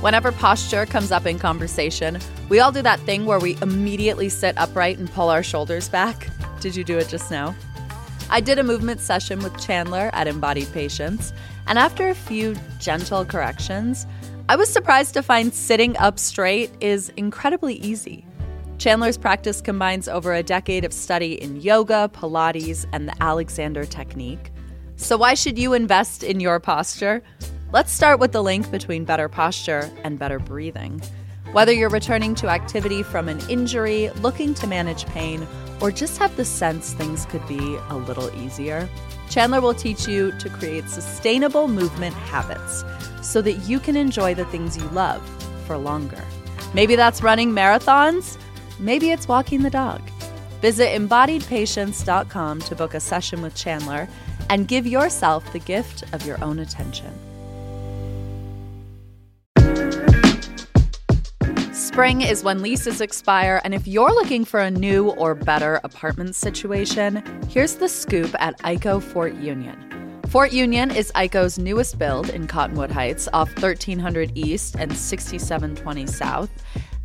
Whenever 0.00 0.32
posture 0.32 0.86
comes 0.86 1.12
up 1.12 1.26
in 1.26 1.38
conversation, 1.38 2.18
we 2.48 2.58
all 2.58 2.72
do 2.72 2.80
that 2.80 2.98
thing 3.00 3.26
where 3.26 3.38
we 3.38 3.58
immediately 3.60 4.30
sit 4.30 4.56
upright 4.56 4.96
and 4.96 5.12
pull 5.12 5.28
our 5.28 5.42
shoulders 5.42 5.90
back. 5.90 6.26
Did 6.60 6.74
you 6.74 6.84
do 6.84 6.96
it 6.96 7.08
just 7.08 7.30
now? 7.30 7.54
I 8.32 8.40
did 8.40 8.60
a 8.60 8.62
movement 8.62 9.00
session 9.00 9.40
with 9.40 9.60
Chandler 9.60 10.08
at 10.12 10.28
Embodied 10.28 10.72
Patience, 10.72 11.32
and 11.66 11.76
after 11.76 12.08
a 12.08 12.14
few 12.14 12.54
gentle 12.78 13.24
corrections, 13.24 14.06
I 14.48 14.54
was 14.54 14.68
surprised 14.68 15.14
to 15.14 15.22
find 15.22 15.52
sitting 15.52 15.96
up 15.96 16.16
straight 16.16 16.70
is 16.80 17.08
incredibly 17.16 17.74
easy. 17.74 18.24
Chandler's 18.78 19.18
practice 19.18 19.60
combines 19.60 20.06
over 20.06 20.32
a 20.32 20.44
decade 20.44 20.84
of 20.84 20.92
study 20.92 21.42
in 21.42 21.60
yoga, 21.60 22.08
Pilates, 22.14 22.86
and 22.92 23.08
the 23.08 23.20
Alexander 23.20 23.84
technique. 23.84 24.52
So, 24.94 25.16
why 25.16 25.34
should 25.34 25.58
you 25.58 25.74
invest 25.74 26.22
in 26.22 26.38
your 26.38 26.60
posture? 26.60 27.24
Let's 27.72 27.90
start 27.90 28.20
with 28.20 28.30
the 28.30 28.44
link 28.44 28.70
between 28.70 29.04
better 29.04 29.28
posture 29.28 29.90
and 30.04 30.20
better 30.20 30.38
breathing. 30.38 31.02
Whether 31.50 31.72
you're 31.72 31.90
returning 31.90 32.36
to 32.36 32.48
activity 32.48 33.02
from 33.02 33.28
an 33.28 33.40
injury, 33.48 34.10
looking 34.20 34.54
to 34.54 34.68
manage 34.68 35.04
pain, 35.06 35.48
or 35.80 35.90
just 35.90 36.18
have 36.18 36.36
the 36.36 36.44
sense 36.44 36.92
things 36.92 37.26
could 37.26 37.46
be 37.46 37.76
a 37.88 37.96
little 37.96 38.34
easier, 38.36 38.88
Chandler 39.28 39.60
will 39.60 39.74
teach 39.74 40.08
you 40.08 40.32
to 40.38 40.48
create 40.50 40.88
sustainable 40.88 41.68
movement 41.68 42.14
habits 42.14 42.84
so 43.22 43.40
that 43.42 43.54
you 43.68 43.78
can 43.78 43.96
enjoy 43.96 44.34
the 44.34 44.44
things 44.46 44.76
you 44.76 44.84
love 44.90 45.22
for 45.66 45.78
longer. 45.78 46.22
Maybe 46.74 46.96
that's 46.96 47.22
running 47.22 47.50
marathons, 47.50 48.36
maybe 48.78 49.10
it's 49.10 49.28
walking 49.28 49.62
the 49.62 49.70
dog. 49.70 50.00
Visit 50.60 50.98
embodiedpatience.com 51.00 52.60
to 52.60 52.76
book 52.76 52.94
a 52.94 53.00
session 53.00 53.40
with 53.40 53.54
Chandler 53.54 54.08
and 54.50 54.68
give 54.68 54.86
yourself 54.86 55.50
the 55.52 55.58
gift 55.60 56.04
of 56.12 56.26
your 56.26 56.42
own 56.44 56.58
attention. 56.58 57.29
Spring 61.92 62.20
is 62.20 62.44
when 62.44 62.62
leases 62.62 63.00
expire, 63.00 63.60
and 63.64 63.74
if 63.74 63.84
you're 63.88 64.14
looking 64.14 64.44
for 64.44 64.60
a 64.60 64.70
new 64.70 65.08
or 65.10 65.34
better 65.34 65.80
apartment 65.82 66.36
situation, 66.36 67.20
here's 67.48 67.74
the 67.74 67.88
scoop 67.88 68.32
at 68.38 68.56
ICO 68.60 69.02
Fort 69.02 69.34
Union. 69.34 70.20
Fort 70.28 70.52
Union 70.52 70.92
is 70.92 71.10
ICO's 71.16 71.58
newest 71.58 71.98
build 71.98 72.30
in 72.30 72.46
Cottonwood 72.46 72.92
Heights 72.92 73.28
off 73.32 73.48
1300 73.60 74.30
East 74.38 74.76
and 74.78 74.96
6720 74.96 76.06
South. 76.06 76.48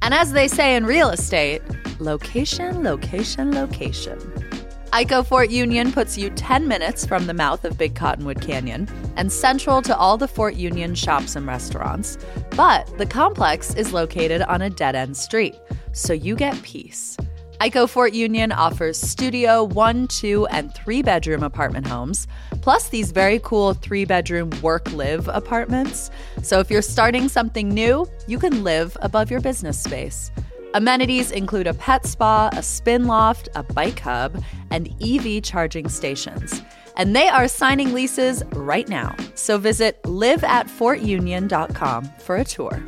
And 0.04 0.14
as 0.14 0.34
they 0.34 0.48
say 0.48 0.76
in 0.76 0.86
real 0.86 1.10
estate, 1.10 1.64
location, 2.00 2.84
location, 2.84 3.56
location. 3.56 4.45
ICO 4.92 5.26
Fort 5.26 5.50
Union 5.50 5.92
puts 5.92 6.18
you 6.18 6.30
10 6.30 6.68
minutes 6.68 7.06
from 7.06 7.28
the 7.28 7.34
mouth 7.34 7.66
of 7.66 7.78
Big 7.78 7.96
Cottonwood 7.96 8.40
Canyon 8.40 8.88
and 9.18 9.32
central 9.32 9.82
to 9.82 9.98
all 9.98 10.18
the 10.18 10.28
Fort 10.28 10.56
Union 10.56 10.96
shops 10.96 11.36
and 11.36 11.46
restaurants. 11.46 12.18
But 12.52 12.98
the 12.98 13.06
complex 13.06 13.74
is 13.76 13.92
located 13.92 14.42
on 14.44 14.62
a 14.62 14.70
dead 14.70 14.96
end 14.96 15.18
street, 15.18 15.56
so 15.92 16.14
you 16.14 16.36
get 16.36 16.62
peace. 16.64 17.18
ICO 17.60 17.90
Fort 17.90 18.14
Union 18.14 18.52
offers 18.52 18.98
studio, 18.98 19.64
one, 19.64 20.08
two, 20.08 20.46
and 20.48 20.74
three 20.74 21.02
bedroom 21.02 21.42
apartment 21.42 21.88
homes, 21.88 22.28
plus 22.62 22.90
these 22.90 23.12
very 23.12 23.40
cool 23.40 23.74
three 23.74 24.06
bedroom 24.06 24.50
work 24.62 24.92
live 24.92 25.28
apartments. 25.30 26.12
So 26.42 26.60
if 26.60 26.70
you're 26.70 26.82
starting 26.82 27.30
something 27.30 27.70
new, 27.70 28.10
you 28.28 28.40
can 28.40 28.64
live 28.64 28.98
above 29.02 29.32
your 29.32 29.42
business 29.42 29.82
space. 29.82 30.32
Amenities 30.76 31.32
include 31.32 31.66
a 31.68 31.74
pet 31.74 32.06
spa, 32.06 32.50
a 32.52 32.62
spin 32.62 33.06
loft, 33.06 33.48
a 33.56 33.64
bike 33.64 34.00
hub, 34.00 34.44
and 34.72 34.94
EV 35.02 35.42
charging 35.42 35.88
stations. 35.88 36.62
And 36.98 37.16
they 37.16 37.30
are 37.30 37.48
signing 37.48 37.94
leases 37.94 38.44
right 38.52 38.90
now. 38.90 39.16
So 39.36 39.58
visit 39.58 40.04
liveatfortunion.com 40.04 42.12
for 42.20 42.36
a 42.36 42.44
tour. 42.44 42.84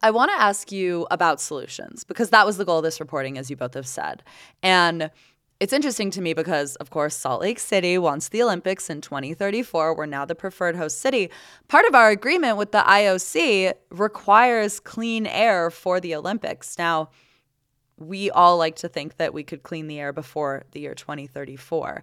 I 0.00 0.10
want 0.10 0.30
to 0.30 0.40
ask 0.40 0.72
you 0.72 1.06
about 1.10 1.42
solutions 1.42 2.02
because 2.02 2.30
that 2.30 2.46
was 2.46 2.56
the 2.56 2.64
goal 2.64 2.78
of 2.78 2.84
this 2.84 2.98
reporting, 2.98 3.36
as 3.36 3.50
you 3.50 3.56
both 3.56 3.74
have 3.74 3.86
said. 3.86 4.22
And 4.62 5.10
it's 5.58 5.72
interesting 5.72 6.10
to 6.10 6.20
me 6.20 6.34
because, 6.34 6.76
of 6.76 6.90
course, 6.90 7.16
Salt 7.16 7.40
Lake 7.40 7.58
City 7.58 7.96
wants 7.96 8.28
the 8.28 8.42
Olympics 8.42 8.90
in 8.90 9.00
2034. 9.00 9.96
We're 9.96 10.06
now 10.06 10.24
the 10.24 10.34
preferred 10.34 10.76
host 10.76 11.00
city. 11.00 11.30
Part 11.68 11.86
of 11.86 11.94
our 11.94 12.10
agreement 12.10 12.58
with 12.58 12.72
the 12.72 12.82
IOC 12.82 13.72
requires 13.90 14.80
clean 14.80 15.26
air 15.26 15.70
for 15.70 15.98
the 15.98 16.14
Olympics. 16.14 16.76
Now, 16.78 17.08
we 17.98 18.30
all 18.30 18.58
like 18.58 18.76
to 18.76 18.88
think 18.88 19.16
that 19.16 19.32
we 19.32 19.42
could 19.42 19.62
clean 19.62 19.86
the 19.86 19.98
air 19.98 20.12
before 20.12 20.64
the 20.72 20.80
year 20.80 20.94
2034. 20.94 22.02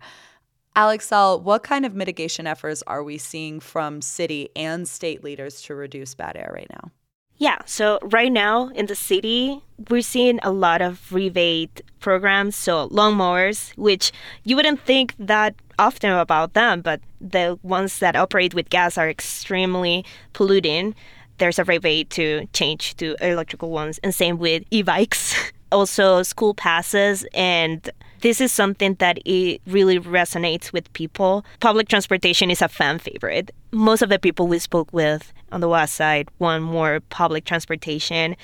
Alixel, 0.76 1.44
what 1.44 1.62
kind 1.62 1.86
of 1.86 1.94
mitigation 1.94 2.48
efforts 2.48 2.82
are 2.88 3.04
we 3.04 3.20
seeing 3.20 3.60
from 3.60 4.02
city 4.02 4.50
and 4.56 4.88
state 4.88 5.24
leaders 5.24 5.62
to 5.64 5.76
reduce 5.76 6.16
bad 6.16 6.36
air 6.36 6.52
right 6.52 6.70
now? 6.72 6.92
Yeah, 7.38 7.58
so 7.66 8.00
right 8.04 8.32
now 8.32 8.70
in 8.70 8.86
the 8.86 8.96
city, 8.96 9.62
we're 9.90 10.02
seeing 10.02 10.40
a 10.44 10.52
lot 10.52 10.82
of 10.82 11.12
rebate 11.12 11.82
programs, 12.00 12.56
so 12.56 12.88
lawnmowers, 12.90 13.76
which 13.76 14.12
you 14.44 14.56
wouldn't 14.56 14.82
think 14.82 15.16
that 15.20 15.56
often 15.80 16.12
about 16.12 16.54
them, 16.54 16.82
but 16.82 17.02
the 17.20 17.58
ones 17.64 18.00
that 18.00 18.16
operate 18.16 18.54
with 18.54 18.70
gas 18.70 18.98
are 18.98 19.10
extremely 19.10 20.06
polluting. 20.34 20.96
There's 21.40 21.58
a 21.58 21.64
rebate 21.64 22.12
to 22.12 22.48
change 22.54 22.96
to 22.98 23.16
electrical 23.20 23.72
ones, 23.72 24.00
and 24.04 24.14
same 24.14 24.38
with 24.38 24.64
e 24.70 24.84
bikes. 24.84 25.36
also, 25.72 26.22
school 26.24 26.54
passes 26.54 27.26
and 27.34 27.90
this 28.24 28.40
is 28.40 28.54
something 28.54 28.96
that 28.96 29.20
it 29.26 29.62
really 29.68 30.00
resonates 30.00 30.72
with 30.72 30.92
people. 30.94 31.46
Public 31.60 31.90
transportation 31.90 32.50
is 32.50 32.62
a 32.62 32.70
fan 32.70 32.98
favorite. 32.98 33.52
Most 33.72 34.02
of 34.02 34.08
the 34.08 34.18
people 34.18 34.48
we 34.48 34.60
spoke 34.60 34.92
with 34.94 35.34
on 35.52 35.60
the 35.60 35.68
west 35.68 35.96
side 35.96 36.30
want 36.40 36.64
more 36.64 37.02
public 37.10 37.44
transportation 37.44 38.38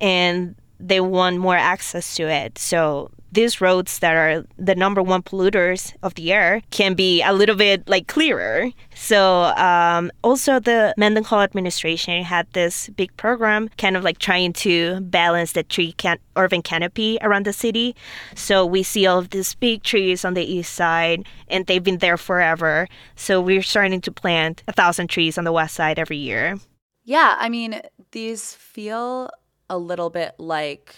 and 0.00 0.56
they 0.80 1.00
want 1.00 1.38
more 1.38 1.56
access 1.56 2.14
to 2.16 2.28
it. 2.28 2.58
So 2.58 3.10
these 3.32 3.60
roads 3.60 4.00
that 4.00 4.16
are 4.16 4.44
the 4.58 4.74
number 4.74 5.02
one 5.02 5.22
polluters 5.22 5.94
of 6.02 6.14
the 6.14 6.32
air 6.32 6.62
can 6.70 6.94
be 6.94 7.22
a 7.22 7.32
little 7.32 7.54
bit 7.54 7.88
like 7.88 8.08
clearer. 8.08 8.70
So 8.94 9.44
um, 9.56 10.10
also 10.24 10.58
the 10.58 10.94
Mendenhall 10.96 11.40
administration 11.40 12.24
had 12.24 12.46
this 12.52 12.88
big 12.90 13.16
program, 13.16 13.68
kind 13.78 13.96
of 13.96 14.02
like 14.02 14.18
trying 14.18 14.52
to 14.54 15.00
balance 15.00 15.52
the 15.52 15.62
tree 15.62 15.92
can- 15.92 16.18
urban 16.36 16.62
canopy 16.62 17.18
around 17.22 17.46
the 17.46 17.52
city. 17.52 17.94
So 18.34 18.66
we 18.66 18.82
see 18.82 19.06
all 19.06 19.18
of 19.18 19.30
these 19.30 19.54
big 19.54 19.82
trees 19.82 20.24
on 20.24 20.34
the 20.34 20.44
east 20.44 20.74
side, 20.74 21.24
and 21.48 21.66
they've 21.66 21.82
been 21.84 21.98
there 21.98 22.16
forever. 22.16 22.88
So 23.14 23.40
we're 23.40 23.62
starting 23.62 24.00
to 24.00 24.12
plant 24.12 24.62
a 24.66 24.72
thousand 24.72 25.08
trees 25.08 25.38
on 25.38 25.44
the 25.44 25.52
west 25.52 25.74
side 25.74 25.98
every 25.98 26.16
year. 26.16 26.58
Yeah, 27.04 27.36
I 27.38 27.48
mean 27.48 27.80
these 28.12 28.54
feel 28.54 29.30
a 29.70 29.78
little 29.78 30.10
bit 30.10 30.34
like 30.38 30.94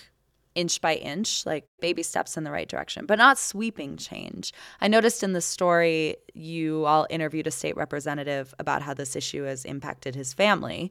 inch 0.55 0.81
by 0.81 0.95
inch, 0.95 1.47
like 1.47 1.67
baby 1.81 2.03
steps 2.03 2.37
in 2.37 2.45
the 2.45 2.51
right 2.51 2.69
direction, 2.69 3.07
but 3.07 3.19
not 3.19 3.39
sweeping 3.39 3.97
change. 3.97 4.53
I 4.81 4.89
noticed 4.89 5.23
in 5.23 5.33
the 5.33 5.41
story 5.41 6.17
you 6.35 6.85
all 6.85 7.07
interviewed 7.11 7.47
a 7.47 7.51
state 7.51 7.77
representative 7.77 8.55
about 8.59 8.83
how 8.83 8.95
this 8.95 9.17
issue 9.17 9.45
has 9.45 9.65
impacted 9.65 10.15
his 10.15 10.33
family. 10.33 10.91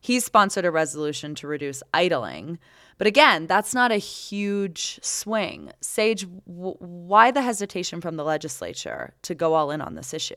He 0.00 0.20
sponsored 0.20 0.64
a 0.64 0.70
resolution 0.70 1.34
to 1.36 1.46
reduce 1.46 1.82
idling. 1.92 2.58
But 2.98 3.06
again, 3.06 3.46
that's 3.46 3.74
not 3.74 3.92
a 3.92 3.96
huge 3.96 4.98
swing. 5.02 5.72
Saige, 5.80 6.26
w- 6.46 6.76
why 6.78 7.30
the 7.30 7.42
hesitation 7.42 8.00
from 8.00 8.16
the 8.16 8.24
legislature 8.24 9.14
to 9.22 9.34
go 9.34 9.54
all 9.54 9.70
in 9.70 9.80
on 9.80 9.94
this 9.94 10.14
issue? 10.14 10.34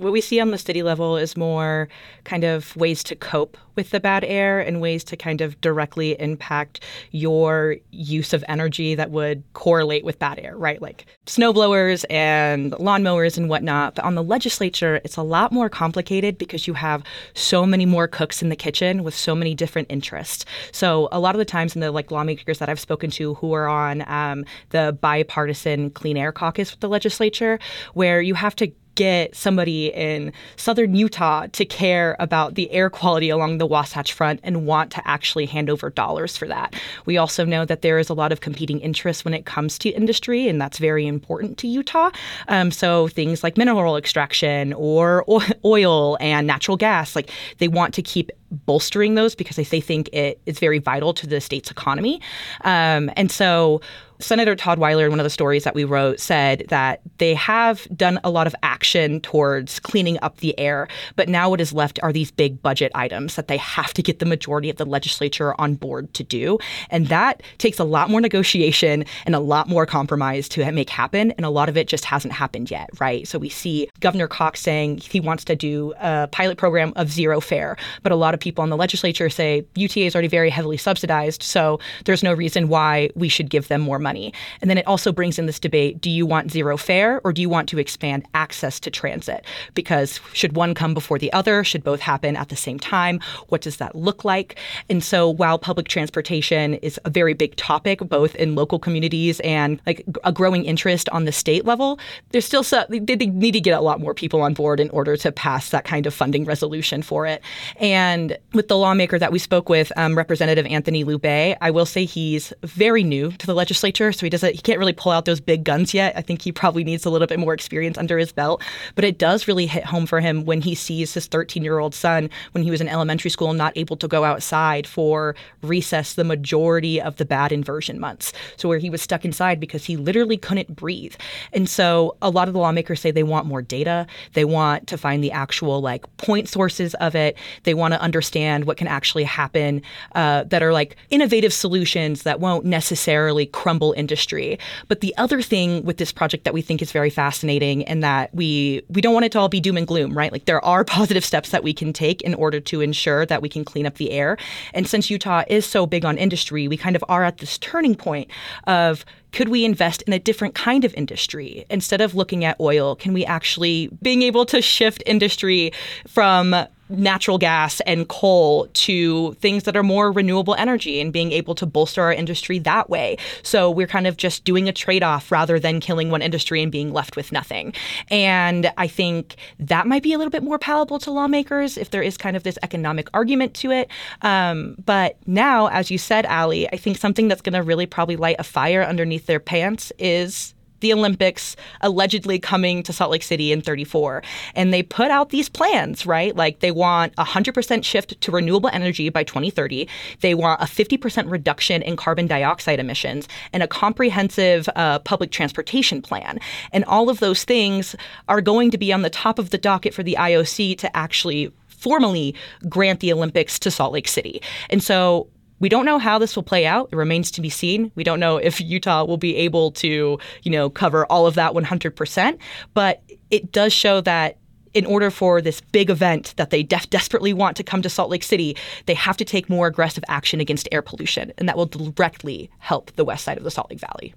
What 0.00 0.12
we 0.12 0.22
see 0.22 0.40
on 0.40 0.50
the 0.50 0.56
city 0.56 0.82
level 0.82 1.18
is 1.18 1.36
more 1.36 1.86
kind 2.24 2.42
of 2.42 2.74
ways 2.74 3.04
to 3.04 3.14
cope 3.14 3.58
with 3.76 3.90
the 3.90 4.00
bad 4.00 4.24
air 4.24 4.58
and 4.58 4.80
ways 4.80 5.04
to 5.04 5.16
kind 5.16 5.42
of 5.42 5.60
directly 5.60 6.18
impact 6.18 6.80
your 7.10 7.76
use 7.90 8.32
of 8.32 8.42
energy 8.48 8.94
that 8.94 9.10
would 9.10 9.44
correlate 9.52 10.02
with 10.02 10.18
bad 10.18 10.38
air, 10.38 10.56
right? 10.56 10.80
Like 10.80 11.04
snow 11.26 11.52
blowers 11.52 12.04
and 12.08 12.72
lawnmowers 12.72 13.36
and 13.36 13.50
whatnot. 13.50 13.96
But 13.96 14.06
on 14.06 14.14
the 14.14 14.22
legislature, 14.22 15.02
it's 15.04 15.18
a 15.18 15.22
lot 15.22 15.52
more 15.52 15.68
complicated 15.68 16.38
because 16.38 16.66
you 16.66 16.72
have 16.72 17.04
so 17.34 17.66
many 17.66 17.84
more 17.84 18.08
cooks 18.08 18.40
in 18.40 18.48
the 18.48 18.56
kitchen 18.56 19.04
with 19.04 19.14
so 19.14 19.34
many 19.34 19.54
different 19.54 19.92
interests. 19.92 20.46
So 20.72 21.10
a 21.12 21.20
lot 21.20 21.34
of 21.34 21.38
the 21.38 21.44
times 21.44 21.74
in 21.74 21.82
the 21.82 21.92
like 21.92 22.10
lawmakers 22.10 22.58
that 22.58 22.70
I've 22.70 22.80
spoken 22.80 23.10
to 23.10 23.34
who 23.34 23.52
are 23.52 23.68
on 23.68 24.02
um, 24.08 24.46
the 24.70 24.96
bipartisan 24.98 25.90
clean 25.90 26.16
air 26.16 26.32
caucus 26.32 26.70
with 26.70 26.80
the 26.80 26.88
legislature, 26.88 27.58
where 27.92 28.22
you 28.22 28.32
have 28.32 28.56
to 28.56 28.72
get 28.94 29.34
somebody 29.34 29.86
in 29.88 30.32
southern 30.56 30.94
Utah 30.94 31.46
to 31.52 31.64
care 31.64 32.16
about 32.18 32.54
the 32.54 32.70
air 32.70 32.90
quality 32.90 33.30
along 33.30 33.58
the 33.58 33.66
Wasatch 33.66 34.12
Front 34.12 34.40
and 34.42 34.66
want 34.66 34.90
to 34.92 35.08
actually 35.08 35.46
hand 35.46 35.70
over 35.70 35.90
dollars 35.90 36.36
for 36.36 36.46
that. 36.48 36.74
We 37.06 37.16
also 37.16 37.44
know 37.44 37.64
that 37.64 37.82
there 37.82 37.98
is 37.98 38.08
a 38.08 38.14
lot 38.14 38.32
of 38.32 38.40
competing 38.40 38.80
interests 38.80 39.24
when 39.24 39.34
it 39.34 39.46
comes 39.46 39.78
to 39.78 39.90
industry, 39.90 40.48
and 40.48 40.60
that's 40.60 40.78
very 40.78 41.06
important 41.06 41.58
to 41.58 41.68
Utah. 41.68 42.10
Um, 42.48 42.70
so 42.70 43.08
things 43.08 43.42
like 43.42 43.56
mineral 43.56 43.96
extraction 43.96 44.72
or 44.74 45.24
oil 45.64 46.16
and 46.20 46.46
natural 46.46 46.76
gas, 46.76 47.16
like 47.16 47.30
they 47.58 47.68
want 47.68 47.94
to 47.94 48.02
keep 48.02 48.30
bolstering 48.50 49.14
those 49.14 49.34
because 49.34 49.56
they 49.56 49.64
think 49.64 50.08
it 50.12 50.40
is 50.46 50.58
very 50.58 50.78
vital 50.78 51.14
to 51.14 51.26
the 51.26 51.40
state's 51.40 51.70
economy. 51.70 52.20
Um, 52.62 53.10
and 53.16 53.30
so 53.30 53.80
Senator 54.20 54.54
Todd 54.54 54.78
Weiler, 54.78 55.06
in 55.06 55.10
one 55.10 55.20
of 55.20 55.24
the 55.24 55.30
stories 55.30 55.64
that 55.64 55.74
we 55.74 55.84
wrote, 55.84 56.20
said 56.20 56.64
that 56.68 57.00
they 57.18 57.34
have 57.34 57.88
done 57.96 58.20
a 58.22 58.30
lot 58.30 58.46
of 58.46 58.54
action 58.62 59.20
towards 59.20 59.80
cleaning 59.80 60.18
up 60.22 60.38
the 60.38 60.58
air, 60.58 60.88
but 61.16 61.28
now 61.28 61.48
what 61.48 61.60
is 61.60 61.72
left 61.72 61.98
are 62.02 62.12
these 62.12 62.30
big 62.30 62.62
budget 62.62 62.92
items 62.94 63.36
that 63.36 63.48
they 63.48 63.56
have 63.56 63.94
to 63.94 64.02
get 64.02 64.18
the 64.18 64.26
majority 64.26 64.68
of 64.70 64.76
the 64.76 64.84
legislature 64.84 65.58
on 65.60 65.74
board 65.74 66.12
to 66.14 66.22
do. 66.22 66.58
And 66.90 67.06
that 67.08 67.42
takes 67.58 67.78
a 67.78 67.84
lot 67.84 68.10
more 68.10 68.20
negotiation 68.20 69.04
and 69.24 69.34
a 69.34 69.40
lot 69.40 69.68
more 69.68 69.86
compromise 69.86 70.48
to 70.50 70.70
make 70.70 70.90
happen. 70.90 71.30
And 71.32 71.46
a 71.46 71.50
lot 71.50 71.68
of 71.68 71.76
it 71.76 71.88
just 71.88 72.04
hasn't 72.04 72.34
happened 72.34 72.70
yet, 72.70 72.90
right? 73.00 73.26
So 73.26 73.38
we 73.38 73.48
see 73.48 73.88
Governor 74.00 74.28
Cox 74.28 74.60
saying 74.60 74.98
he 74.98 75.20
wants 75.20 75.44
to 75.44 75.56
do 75.56 75.94
a 75.98 76.28
pilot 76.30 76.58
program 76.58 76.92
of 76.96 77.10
zero 77.10 77.40
fare, 77.40 77.76
but 78.02 78.12
a 78.12 78.16
lot 78.16 78.34
of 78.34 78.39
people 78.40 78.64
in 78.64 78.70
the 78.70 78.76
legislature 78.76 79.30
say 79.30 79.64
UTA 79.76 80.00
is 80.00 80.14
already 80.14 80.28
very 80.28 80.50
heavily 80.50 80.76
subsidized, 80.76 81.42
so 81.42 81.80
there's 82.04 82.22
no 82.22 82.32
reason 82.32 82.68
why 82.68 83.10
we 83.14 83.28
should 83.28 83.50
give 83.50 83.68
them 83.68 83.80
more 83.80 83.98
money 83.98 84.10
money. 84.10 84.32
And 84.60 84.68
then 84.68 84.78
it 84.78 84.86
also 84.86 85.12
brings 85.12 85.38
in 85.38 85.46
this 85.46 85.60
debate 85.60 86.00
do 86.00 86.10
you 86.10 86.26
want 86.26 86.50
zero 86.50 86.76
fare 86.76 87.20
or 87.24 87.32
do 87.32 87.40
you 87.40 87.48
want 87.48 87.68
to 87.68 87.78
expand 87.78 88.26
access 88.34 88.80
to 88.80 88.90
transit? 88.90 89.44
Because 89.74 90.20
should 90.32 90.56
one 90.56 90.74
come 90.74 90.94
before 90.94 91.18
the 91.18 91.32
other? 91.32 91.62
Should 91.64 91.84
both 91.84 92.00
happen 92.00 92.36
at 92.36 92.48
the 92.48 92.56
same 92.56 92.78
time? 92.78 93.20
What 93.48 93.60
does 93.60 93.76
that 93.76 93.94
look 93.94 94.24
like? 94.24 94.58
And 94.88 95.02
so 95.02 95.30
while 95.30 95.58
public 95.58 95.86
transportation 95.88 96.74
is 96.74 96.98
a 97.04 97.10
very 97.10 97.34
big 97.34 97.54
topic, 97.56 98.00
both 98.00 98.34
in 98.34 98.54
local 98.54 98.78
communities 98.78 99.40
and 99.40 99.80
like 99.86 100.04
a 100.24 100.32
growing 100.32 100.64
interest 100.64 101.08
on 101.10 101.24
the 101.24 101.32
state 101.32 101.64
level, 101.64 101.98
there's 102.30 102.44
still 102.44 102.64
so, 102.64 102.84
they, 102.88 102.98
they 102.98 103.26
need 103.26 103.52
to 103.52 103.60
get 103.60 103.78
a 103.78 103.80
lot 103.80 104.00
more 104.00 104.14
people 104.14 104.42
on 104.42 104.54
board 104.54 104.80
in 104.80 104.90
order 104.90 105.16
to 105.16 105.30
pass 105.30 105.70
that 105.70 105.84
kind 105.84 106.06
of 106.06 106.12
funding 106.12 106.44
resolution 106.44 107.02
for 107.02 107.26
it. 107.26 107.42
And 107.76 108.29
And 108.30 108.38
with 108.52 108.68
the 108.68 108.76
lawmaker 108.76 109.18
that 109.18 109.32
we 109.32 109.38
spoke 109.38 109.68
with, 109.68 109.92
um, 109.96 110.16
Representative 110.16 110.66
Anthony 110.66 111.04
Loubet, 111.04 111.56
I 111.60 111.70
will 111.70 111.86
say 111.86 112.04
he's 112.04 112.52
very 112.62 113.02
new 113.02 113.32
to 113.32 113.46
the 113.46 113.54
legislature, 113.54 114.12
so 114.12 114.26
he 114.26 114.30
doesn't 114.30 114.54
he 114.54 114.60
can't 114.60 114.78
really 114.78 114.92
pull 114.92 115.12
out 115.12 115.24
those 115.24 115.40
big 115.40 115.64
guns 115.64 115.94
yet. 115.94 116.16
I 116.16 116.22
think 116.22 116.42
he 116.42 116.52
probably 116.52 116.84
needs 116.84 117.04
a 117.04 117.10
little 117.10 117.26
bit 117.26 117.38
more 117.38 117.54
experience 117.54 117.98
under 117.98 118.18
his 118.18 118.32
belt. 118.32 118.62
But 118.94 119.04
it 119.04 119.18
does 119.18 119.48
really 119.48 119.66
hit 119.66 119.84
home 119.84 120.06
for 120.06 120.20
him 120.20 120.44
when 120.44 120.60
he 120.60 120.74
sees 120.74 121.14
his 121.14 121.26
13 121.26 121.62
year 121.62 121.78
old 121.78 121.94
son 121.94 122.30
when 122.52 122.64
he 122.64 122.70
was 122.70 122.80
in 122.80 122.88
elementary 122.88 123.30
school 123.30 123.52
not 123.52 123.76
able 123.76 123.96
to 123.96 124.08
go 124.08 124.24
outside 124.24 124.86
for 124.86 125.34
recess 125.62 126.14
the 126.14 126.24
majority 126.24 127.00
of 127.00 127.16
the 127.16 127.24
bad 127.24 127.52
inversion 127.52 127.98
months. 127.98 128.32
So 128.56 128.68
where 128.68 128.78
he 128.78 128.90
was 128.90 129.02
stuck 129.02 129.24
inside 129.24 129.60
because 129.60 129.84
he 129.84 129.96
literally 129.96 130.36
couldn't 130.36 130.74
breathe. 130.74 131.14
And 131.52 131.68
so 131.68 132.16
a 132.22 132.30
lot 132.30 132.48
of 132.48 132.54
the 132.54 132.60
lawmakers 132.60 133.00
say 133.00 133.10
they 133.10 133.22
want 133.22 133.46
more 133.46 133.62
data. 133.62 134.06
They 134.34 134.44
want 134.44 134.86
to 134.88 134.98
find 134.98 135.22
the 135.22 135.32
actual 135.32 135.80
like 135.80 136.04
point 136.16 136.48
sources 136.48 136.94
of 136.94 137.14
it. 137.14 137.36
They 137.64 137.74
want 137.74 137.94
to 137.94 138.00
understand 138.00 138.19
what 138.66 138.76
can 138.76 138.86
actually 138.86 139.24
happen 139.24 139.82
uh, 140.14 140.44
that 140.44 140.62
are 140.62 140.72
like 140.72 140.96
innovative 141.10 141.52
solutions 141.52 142.22
that 142.22 142.40
won't 142.40 142.64
necessarily 142.64 143.46
crumble 143.46 143.92
industry. 143.96 144.58
But 144.88 145.00
the 145.00 145.14
other 145.16 145.42
thing 145.42 145.84
with 145.84 145.96
this 145.96 146.12
project 146.12 146.44
that 146.44 146.54
we 146.54 146.62
think 146.62 146.82
is 146.82 146.92
very 146.92 147.10
fascinating 147.10 147.84
and 147.84 148.02
that 148.02 148.34
we 148.34 148.82
we 148.88 149.00
don't 149.00 149.14
want 149.14 149.26
it 149.26 149.32
to 149.32 149.38
all 149.38 149.48
be 149.48 149.60
doom 149.60 149.76
and 149.76 149.86
gloom, 149.86 150.16
right? 150.16 150.32
Like 150.32 150.44
there 150.44 150.64
are 150.64 150.84
positive 151.00 151.24
steps 151.24 151.50
that 151.50 151.62
we 151.62 151.72
can 151.72 151.92
take 151.92 152.22
in 152.22 152.34
order 152.34 152.60
to 152.60 152.80
ensure 152.80 153.26
that 153.26 153.42
we 153.42 153.48
can 153.48 153.64
clean 153.64 153.86
up 153.86 153.96
the 153.96 154.10
air. 154.10 154.36
And 154.74 154.86
since 154.86 155.10
Utah 155.10 155.44
is 155.48 155.66
so 155.66 155.86
big 155.86 156.04
on 156.04 156.18
industry, 156.18 156.68
we 156.68 156.76
kind 156.76 156.96
of 156.96 157.04
are 157.08 157.24
at 157.24 157.38
this 157.38 157.58
turning 157.58 157.94
point 157.94 158.30
of 158.66 159.04
could 159.32 159.48
we 159.48 159.64
invest 159.64 160.02
in 160.02 160.12
a 160.12 160.18
different 160.18 160.54
kind 160.54 160.84
of 160.84 160.92
industry 160.94 161.64
instead 161.70 162.00
of 162.00 162.14
looking 162.14 162.44
at 162.44 162.58
oil 162.60 162.96
can 162.96 163.12
we 163.12 163.24
actually 163.24 163.88
being 164.02 164.22
able 164.22 164.44
to 164.44 164.60
shift 164.60 165.02
industry 165.06 165.72
from 166.08 166.54
natural 166.90 167.38
gas 167.38 167.80
and 167.82 168.08
coal 168.08 168.68
to 168.72 169.34
things 169.34 169.64
that 169.64 169.76
are 169.76 169.82
more 169.82 170.12
renewable 170.12 170.54
energy 170.56 171.00
and 171.00 171.12
being 171.12 171.32
able 171.32 171.54
to 171.54 171.66
bolster 171.66 172.02
our 172.02 172.12
industry 172.12 172.58
that 172.58 172.90
way. 172.90 173.16
So 173.42 173.70
we're 173.70 173.86
kind 173.86 174.06
of 174.06 174.16
just 174.16 174.44
doing 174.44 174.68
a 174.68 174.72
trade 174.72 175.02
off 175.02 175.30
rather 175.30 175.58
than 175.58 175.80
killing 175.80 176.10
one 176.10 176.22
industry 176.22 176.62
and 176.62 176.70
being 176.70 176.92
left 176.92 177.16
with 177.16 177.32
nothing. 177.32 177.74
And 178.10 178.72
I 178.76 178.86
think 178.86 179.36
that 179.58 179.86
might 179.86 180.02
be 180.02 180.12
a 180.12 180.18
little 180.18 180.30
bit 180.30 180.42
more 180.42 180.58
palatable 180.58 180.98
to 181.00 181.10
lawmakers 181.10 181.78
if 181.78 181.90
there 181.90 182.02
is 182.02 182.16
kind 182.16 182.36
of 182.36 182.42
this 182.42 182.58
economic 182.62 183.08
argument 183.14 183.54
to 183.54 183.70
it. 183.70 183.90
Um, 184.22 184.76
but 184.84 185.16
now, 185.26 185.68
as 185.68 185.90
you 185.90 185.98
said, 185.98 186.26
Ali, 186.26 186.68
I 186.68 186.76
think 186.76 186.98
something 186.98 187.28
that's 187.28 187.42
going 187.42 187.54
to 187.54 187.62
really 187.62 187.86
probably 187.86 188.16
light 188.16 188.36
a 188.38 188.44
fire 188.44 188.82
underneath 188.82 189.26
their 189.26 189.40
pants 189.40 189.92
is 189.98 190.54
the 190.80 190.92
Olympics 190.92 191.56
allegedly 191.80 192.38
coming 192.38 192.82
to 192.82 192.92
Salt 192.92 193.10
Lake 193.10 193.22
City 193.22 193.52
in 193.52 193.60
34. 193.60 194.22
And 194.54 194.72
they 194.72 194.82
put 194.82 195.10
out 195.10 195.30
these 195.30 195.48
plans, 195.48 196.06
right? 196.06 196.34
Like 196.34 196.60
they 196.60 196.70
want 196.70 197.12
a 197.18 197.24
100% 197.24 197.84
shift 197.84 198.20
to 198.20 198.32
renewable 198.32 198.70
energy 198.72 199.08
by 199.08 199.24
2030. 199.24 199.88
They 200.20 200.34
want 200.34 200.60
a 200.60 200.64
50% 200.64 201.30
reduction 201.30 201.82
in 201.82 201.96
carbon 201.96 202.26
dioxide 202.26 202.80
emissions 202.80 203.28
and 203.52 203.62
a 203.62 203.68
comprehensive 203.68 204.68
uh, 204.76 204.98
public 205.00 205.30
transportation 205.30 206.02
plan. 206.02 206.38
And 206.72 206.84
all 206.84 207.08
of 207.08 207.20
those 207.20 207.44
things 207.44 207.94
are 208.28 208.40
going 208.40 208.70
to 208.70 208.78
be 208.78 208.92
on 208.92 209.02
the 209.02 209.10
top 209.10 209.38
of 209.38 209.50
the 209.50 209.58
docket 209.58 209.94
for 209.94 210.02
the 210.02 210.16
IOC 210.18 210.78
to 210.78 210.96
actually 210.96 211.52
formally 211.68 212.34
grant 212.68 213.00
the 213.00 213.12
Olympics 213.12 213.58
to 213.58 213.70
Salt 213.70 213.92
Lake 213.92 214.08
City. 214.08 214.42
And 214.68 214.82
so 214.82 215.28
we 215.60 215.68
don't 215.68 215.84
know 215.84 215.98
how 215.98 216.18
this 216.18 216.34
will 216.34 216.42
play 216.42 216.66
out. 216.66 216.88
It 216.90 216.96
remains 216.96 217.30
to 217.32 217.40
be 217.40 217.50
seen. 217.50 217.92
We 217.94 218.04
don't 218.04 218.18
know 218.18 218.38
if 218.38 218.60
Utah 218.60 219.04
will 219.04 219.18
be 219.18 219.36
able 219.36 219.70
to, 219.72 220.18
you 220.42 220.50
know, 220.50 220.68
cover 220.68 221.06
all 221.06 221.26
of 221.26 221.34
that 221.34 221.52
100%, 221.52 222.38
but 222.74 223.02
it 223.30 223.52
does 223.52 223.72
show 223.72 224.00
that 224.00 224.38
in 224.72 224.86
order 224.86 225.10
for 225.10 225.40
this 225.40 225.60
big 225.60 225.90
event 225.90 226.34
that 226.36 226.50
they 226.50 226.62
def- 226.62 226.88
desperately 226.90 227.32
want 227.32 227.56
to 227.56 227.62
come 227.62 227.82
to 227.82 227.88
Salt 227.88 228.10
Lake 228.10 228.22
City, 228.22 228.56
they 228.86 228.94
have 228.94 229.16
to 229.16 229.24
take 229.24 229.50
more 229.50 229.66
aggressive 229.66 230.04
action 230.08 230.40
against 230.40 230.68
air 230.70 230.82
pollution, 230.82 231.32
and 231.38 231.48
that 231.48 231.56
will 231.56 231.66
directly 231.66 232.50
help 232.58 232.92
the 232.92 233.04
west 233.04 233.24
side 233.24 233.36
of 233.36 233.44
the 233.44 233.50
Salt 233.50 233.70
Lake 233.70 233.80
Valley. 233.80 234.14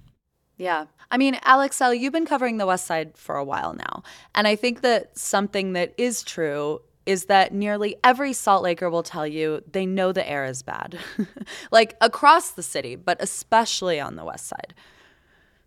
Yeah. 0.56 0.86
I 1.10 1.18
mean, 1.18 1.34
Alixel, 1.46 1.98
you've 1.98 2.12
been 2.12 2.26
covering 2.26 2.58
the 2.58 2.66
West 2.66 2.86
Side 2.86 3.16
for 3.16 3.36
a 3.36 3.44
while 3.44 3.74
now. 3.74 4.02
And 4.34 4.46
I 4.46 4.56
think 4.56 4.82
that 4.82 5.16
something 5.18 5.72
that 5.72 5.92
is 5.98 6.22
true 6.22 6.80
is 7.06 7.26
that 7.26 7.52
nearly 7.52 7.96
every 8.02 8.32
Salt 8.32 8.62
Laker 8.62 8.88
will 8.88 9.02
tell 9.02 9.26
you 9.26 9.62
they 9.70 9.86
know 9.86 10.12
the 10.12 10.28
air 10.28 10.44
is 10.44 10.62
bad, 10.62 10.98
like 11.70 11.96
across 12.00 12.52
the 12.52 12.62
city, 12.62 12.96
but 12.96 13.20
especially 13.20 14.00
on 14.00 14.16
the 14.16 14.24
west 14.24 14.46
side. 14.46 14.74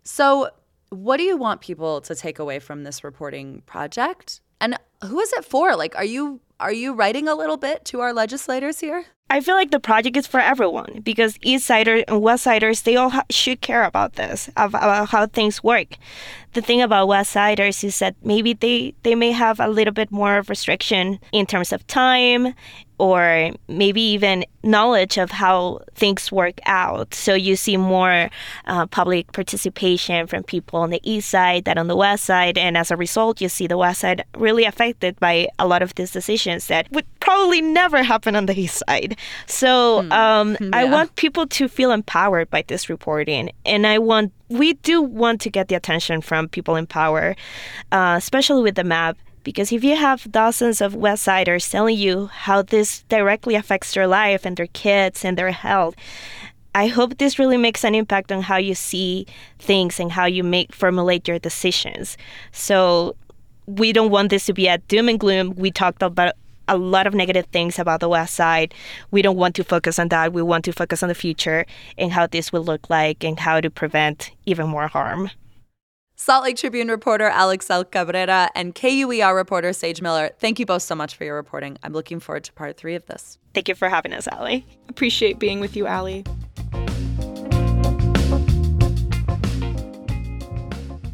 So, 0.02 0.50
what 0.90 1.18
do 1.18 1.22
you 1.22 1.36
want 1.36 1.60
people 1.60 2.00
to 2.00 2.14
take 2.14 2.38
away 2.38 2.58
from 2.58 2.82
this 2.82 3.04
reporting 3.04 3.62
project? 3.66 4.40
And 4.60 4.78
who 5.04 5.20
is 5.20 5.32
it 5.34 5.44
for? 5.44 5.76
Like, 5.76 5.94
are 5.96 6.04
you 6.04 6.40
are 6.60 6.72
you 6.72 6.92
writing 6.92 7.28
a 7.28 7.34
little 7.34 7.56
bit 7.56 7.84
to 7.86 8.00
our 8.00 8.12
legislators 8.12 8.80
here? 8.80 9.06
I 9.30 9.40
feel 9.40 9.54
like 9.54 9.70
the 9.70 9.78
project 9.78 10.16
is 10.16 10.26
for 10.26 10.40
everyone 10.40 11.02
because 11.04 11.38
East 11.42 11.66
Siders 11.66 12.02
and 12.08 12.22
West 12.22 12.44
Siders, 12.44 12.82
they 12.82 12.96
all 12.96 13.10
ha- 13.10 13.24
should 13.30 13.60
care 13.60 13.84
about 13.84 14.14
this, 14.14 14.48
about 14.56 15.10
how 15.10 15.26
things 15.26 15.62
work. 15.62 15.98
The 16.54 16.62
thing 16.62 16.80
about 16.80 17.08
West 17.08 17.32
Siders 17.32 17.84
is 17.84 17.98
that 17.98 18.16
maybe 18.22 18.54
they, 18.54 18.94
they 19.02 19.14
may 19.14 19.32
have 19.32 19.60
a 19.60 19.68
little 19.68 19.92
bit 19.92 20.10
more 20.10 20.38
of 20.38 20.48
restriction 20.48 21.20
in 21.30 21.44
terms 21.44 21.72
of 21.72 21.86
time 21.86 22.54
or 22.98 23.50
maybe 23.68 24.00
even 24.00 24.44
knowledge 24.62 25.18
of 25.18 25.30
how 25.30 25.80
things 25.94 26.30
work 26.32 26.60
out. 26.66 27.14
So 27.14 27.34
you 27.34 27.56
see 27.56 27.76
more 27.76 28.28
uh, 28.66 28.86
public 28.86 29.32
participation 29.32 30.26
from 30.26 30.42
people 30.42 30.80
on 30.80 30.90
the 30.90 31.00
east 31.04 31.30
side 31.30 31.64
than 31.64 31.78
on 31.78 31.86
the 31.86 31.96
west 31.96 32.24
side. 32.24 32.58
And 32.58 32.76
as 32.76 32.90
a 32.90 32.96
result, 32.96 33.40
you 33.40 33.48
see 33.48 33.66
the 33.66 33.78
west 33.78 34.00
side 34.00 34.24
really 34.36 34.64
affected 34.64 35.18
by 35.20 35.48
a 35.58 35.66
lot 35.66 35.82
of 35.82 35.94
these 35.94 36.10
decisions 36.10 36.66
that 36.66 36.90
would 36.90 37.06
probably 37.20 37.60
never 37.60 38.02
happen 38.02 38.34
on 38.34 38.46
the 38.46 38.58
east 38.58 38.82
side. 38.88 39.16
So 39.46 40.02
hmm. 40.02 40.12
um, 40.12 40.56
yeah. 40.60 40.70
I 40.72 40.84
want 40.84 41.14
people 41.16 41.46
to 41.46 41.68
feel 41.68 41.92
empowered 41.92 42.50
by 42.50 42.64
this 42.66 42.90
reporting. 42.90 43.50
And 43.64 43.86
I 43.86 43.98
want, 43.98 44.32
we 44.48 44.74
do 44.74 45.02
want 45.02 45.40
to 45.42 45.50
get 45.50 45.68
the 45.68 45.76
attention 45.76 46.20
from 46.20 46.48
people 46.48 46.74
in 46.76 46.86
power, 46.86 47.36
uh, 47.92 48.14
especially 48.18 48.62
with 48.62 48.74
the 48.74 48.84
map 48.84 49.16
because 49.48 49.72
if 49.72 49.82
you 49.82 49.96
have 49.96 50.30
dozens 50.30 50.82
of 50.82 50.92
Westsiders 50.92 51.70
telling 51.70 51.96
you 51.96 52.26
how 52.26 52.60
this 52.60 53.02
directly 53.08 53.54
affects 53.54 53.94
their 53.94 54.06
life 54.06 54.44
and 54.44 54.58
their 54.58 54.66
kids 54.66 55.24
and 55.24 55.38
their 55.38 55.52
health, 55.52 55.94
I 56.74 56.88
hope 56.88 57.16
this 57.16 57.38
really 57.38 57.56
makes 57.56 57.82
an 57.82 57.94
impact 57.94 58.30
on 58.30 58.42
how 58.42 58.58
you 58.58 58.74
see 58.74 59.26
things 59.58 59.98
and 59.98 60.12
how 60.12 60.26
you 60.26 60.44
make 60.44 60.74
formulate 60.74 61.26
your 61.26 61.38
decisions. 61.38 62.18
So 62.52 63.16
we 63.64 63.90
don't 63.94 64.10
want 64.10 64.28
this 64.28 64.44
to 64.44 64.52
be 64.52 64.68
a 64.68 64.76
doom 64.76 65.08
and 65.08 65.18
gloom. 65.18 65.54
We 65.56 65.70
talked 65.70 66.02
about 66.02 66.34
a 66.68 66.76
lot 66.76 67.06
of 67.06 67.14
negative 67.14 67.46
things 67.46 67.78
about 67.78 68.00
the 68.00 68.08
West 68.10 68.34
Side. 68.34 68.74
We 69.12 69.22
don't 69.22 69.38
want 69.38 69.56
to 69.56 69.64
focus 69.64 69.98
on 69.98 70.08
that. 70.08 70.34
We 70.34 70.42
want 70.42 70.66
to 70.66 70.72
focus 70.72 71.02
on 71.02 71.08
the 71.08 71.14
future 71.14 71.64
and 71.96 72.12
how 72.12 72.26
this 72.26 72.52
will 72.52 72.64
look 72.64 72.90
like 72.90 73.24
and 73.24 73.40
how 73.40 73.62
to 73.62 73.70
prevent 73.70 74.30
even 74.44 74.68
more 74.68 74.88
harm. 74.88 75.30
Salt 76.20 76.42
Lake 76.42 76.56
Tribune 76.56 76.88
reporter 76.88 77.30
Alixel 77.30 77.88
Cabrera 77.88 78.50
and 78.56 78.74
KUER 78.74 79.36
reporter 79.36 79.70
Saige 79.70 80.02
Miller, 80.02 80.30
thank 80.40 80.58
you 80.58 80.66
both 80.66 80.82
so 80.82 80.96
much 80.96 81.14
for 81.14 81.22
your 81.22 81.36
reporting. 81.36 81.78
I'm 81.84 81.92
looking 81.92 82.18
forward 82.18 82.42
to 82.44 82.52
part 82.52 82.76
three 82.76 82.96
of 82.96 83.06
this. 83.06 83.38
Thank 83.54 83.68
you 83.68 83.76
for 83.76 83.88
having 83.88 84.12
us, 84.12 84.26
Ali. 84.32 84.66
Appreciate 84.88 85.38
being 85.38 85.60
with 85.60 85.76
you, 85.76 85.86
Ali. 85.86 86.24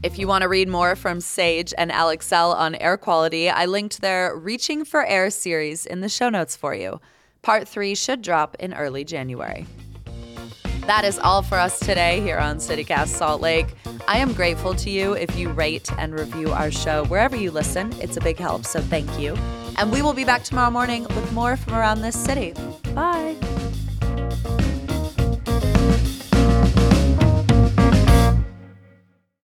If 0.03 0.19
you 0.19 0.27
want 0.27 0.41
to 0.41 0.49
read 0.49 0.69
more 0.69 0.97
from 0.97 1.19
Saige 1.19 1.75
and 1.77 1.91
Alixel 1.91 2.55
on 2.55 2.75
air 2.77 2.97
quality, 2.97 3.51
I 3.51 3.67
linked 3.67 4.01
their 4.01 4.35
Reaching 4.35 4.87
for 4.87 5.05
Air 5.05 5.29
series 5.29 5.85
in 5.85 6.01
the 6.01 6.09
show 6.09 6.31
notes 6.31 6.57
for 6.57 6.75
you. 6.75 6.99
Part 7.43 7.69
three 7.69 7.95
should 7.95 8.23
drop 8.23 8.57
in 8.59 8.73
early 8.73 9.05
January. 9.05 9.67
That 10.87 11.07
is 11.07 11.19
all 11.19 11.41
for 11.41 11.57
us 11.57 11.79
today 11.79 12.21
here 12.21 12.37
on 12.37 12.59
CityCast 12.59 13.09
Salt 13.09 13.41
Lake. 13.41 13.69
I 14.07 14.19
am 14.19 14.35
grateful 14.35 14.75
to 14.75 14.91
you 14.91 15.15
if 15.15 15.35
you 15.35 15.49
rate 15.49 15.91
and 15.97 16.13
review 16.13 16.53
our 16.53 16.71
show 16.71 17.07
wherever 17.07 17.35
you 17.35 17.51
listen. 17.51 17.91
It's 18.03 18.19
a 18.19 18.21
big 18.21 18.37
help, 18.37 18.67
so 18.67 18.83
thank 18.83 19.19
you. 19.19 19.35
And 19.79 19.91
we 19.91 20.03
will 20.03 20.13
be 20.13 20.25
back 20.25 20.45
tomorrow 20.45 20.71
morning 20.71 21.05
with 21.05 21.33
more 21.33 21.57
from 21.57 21.73
around 21.73 22.03
this 22.03 22.23
city. 22.23 22.53
Bye. 22.95 23.35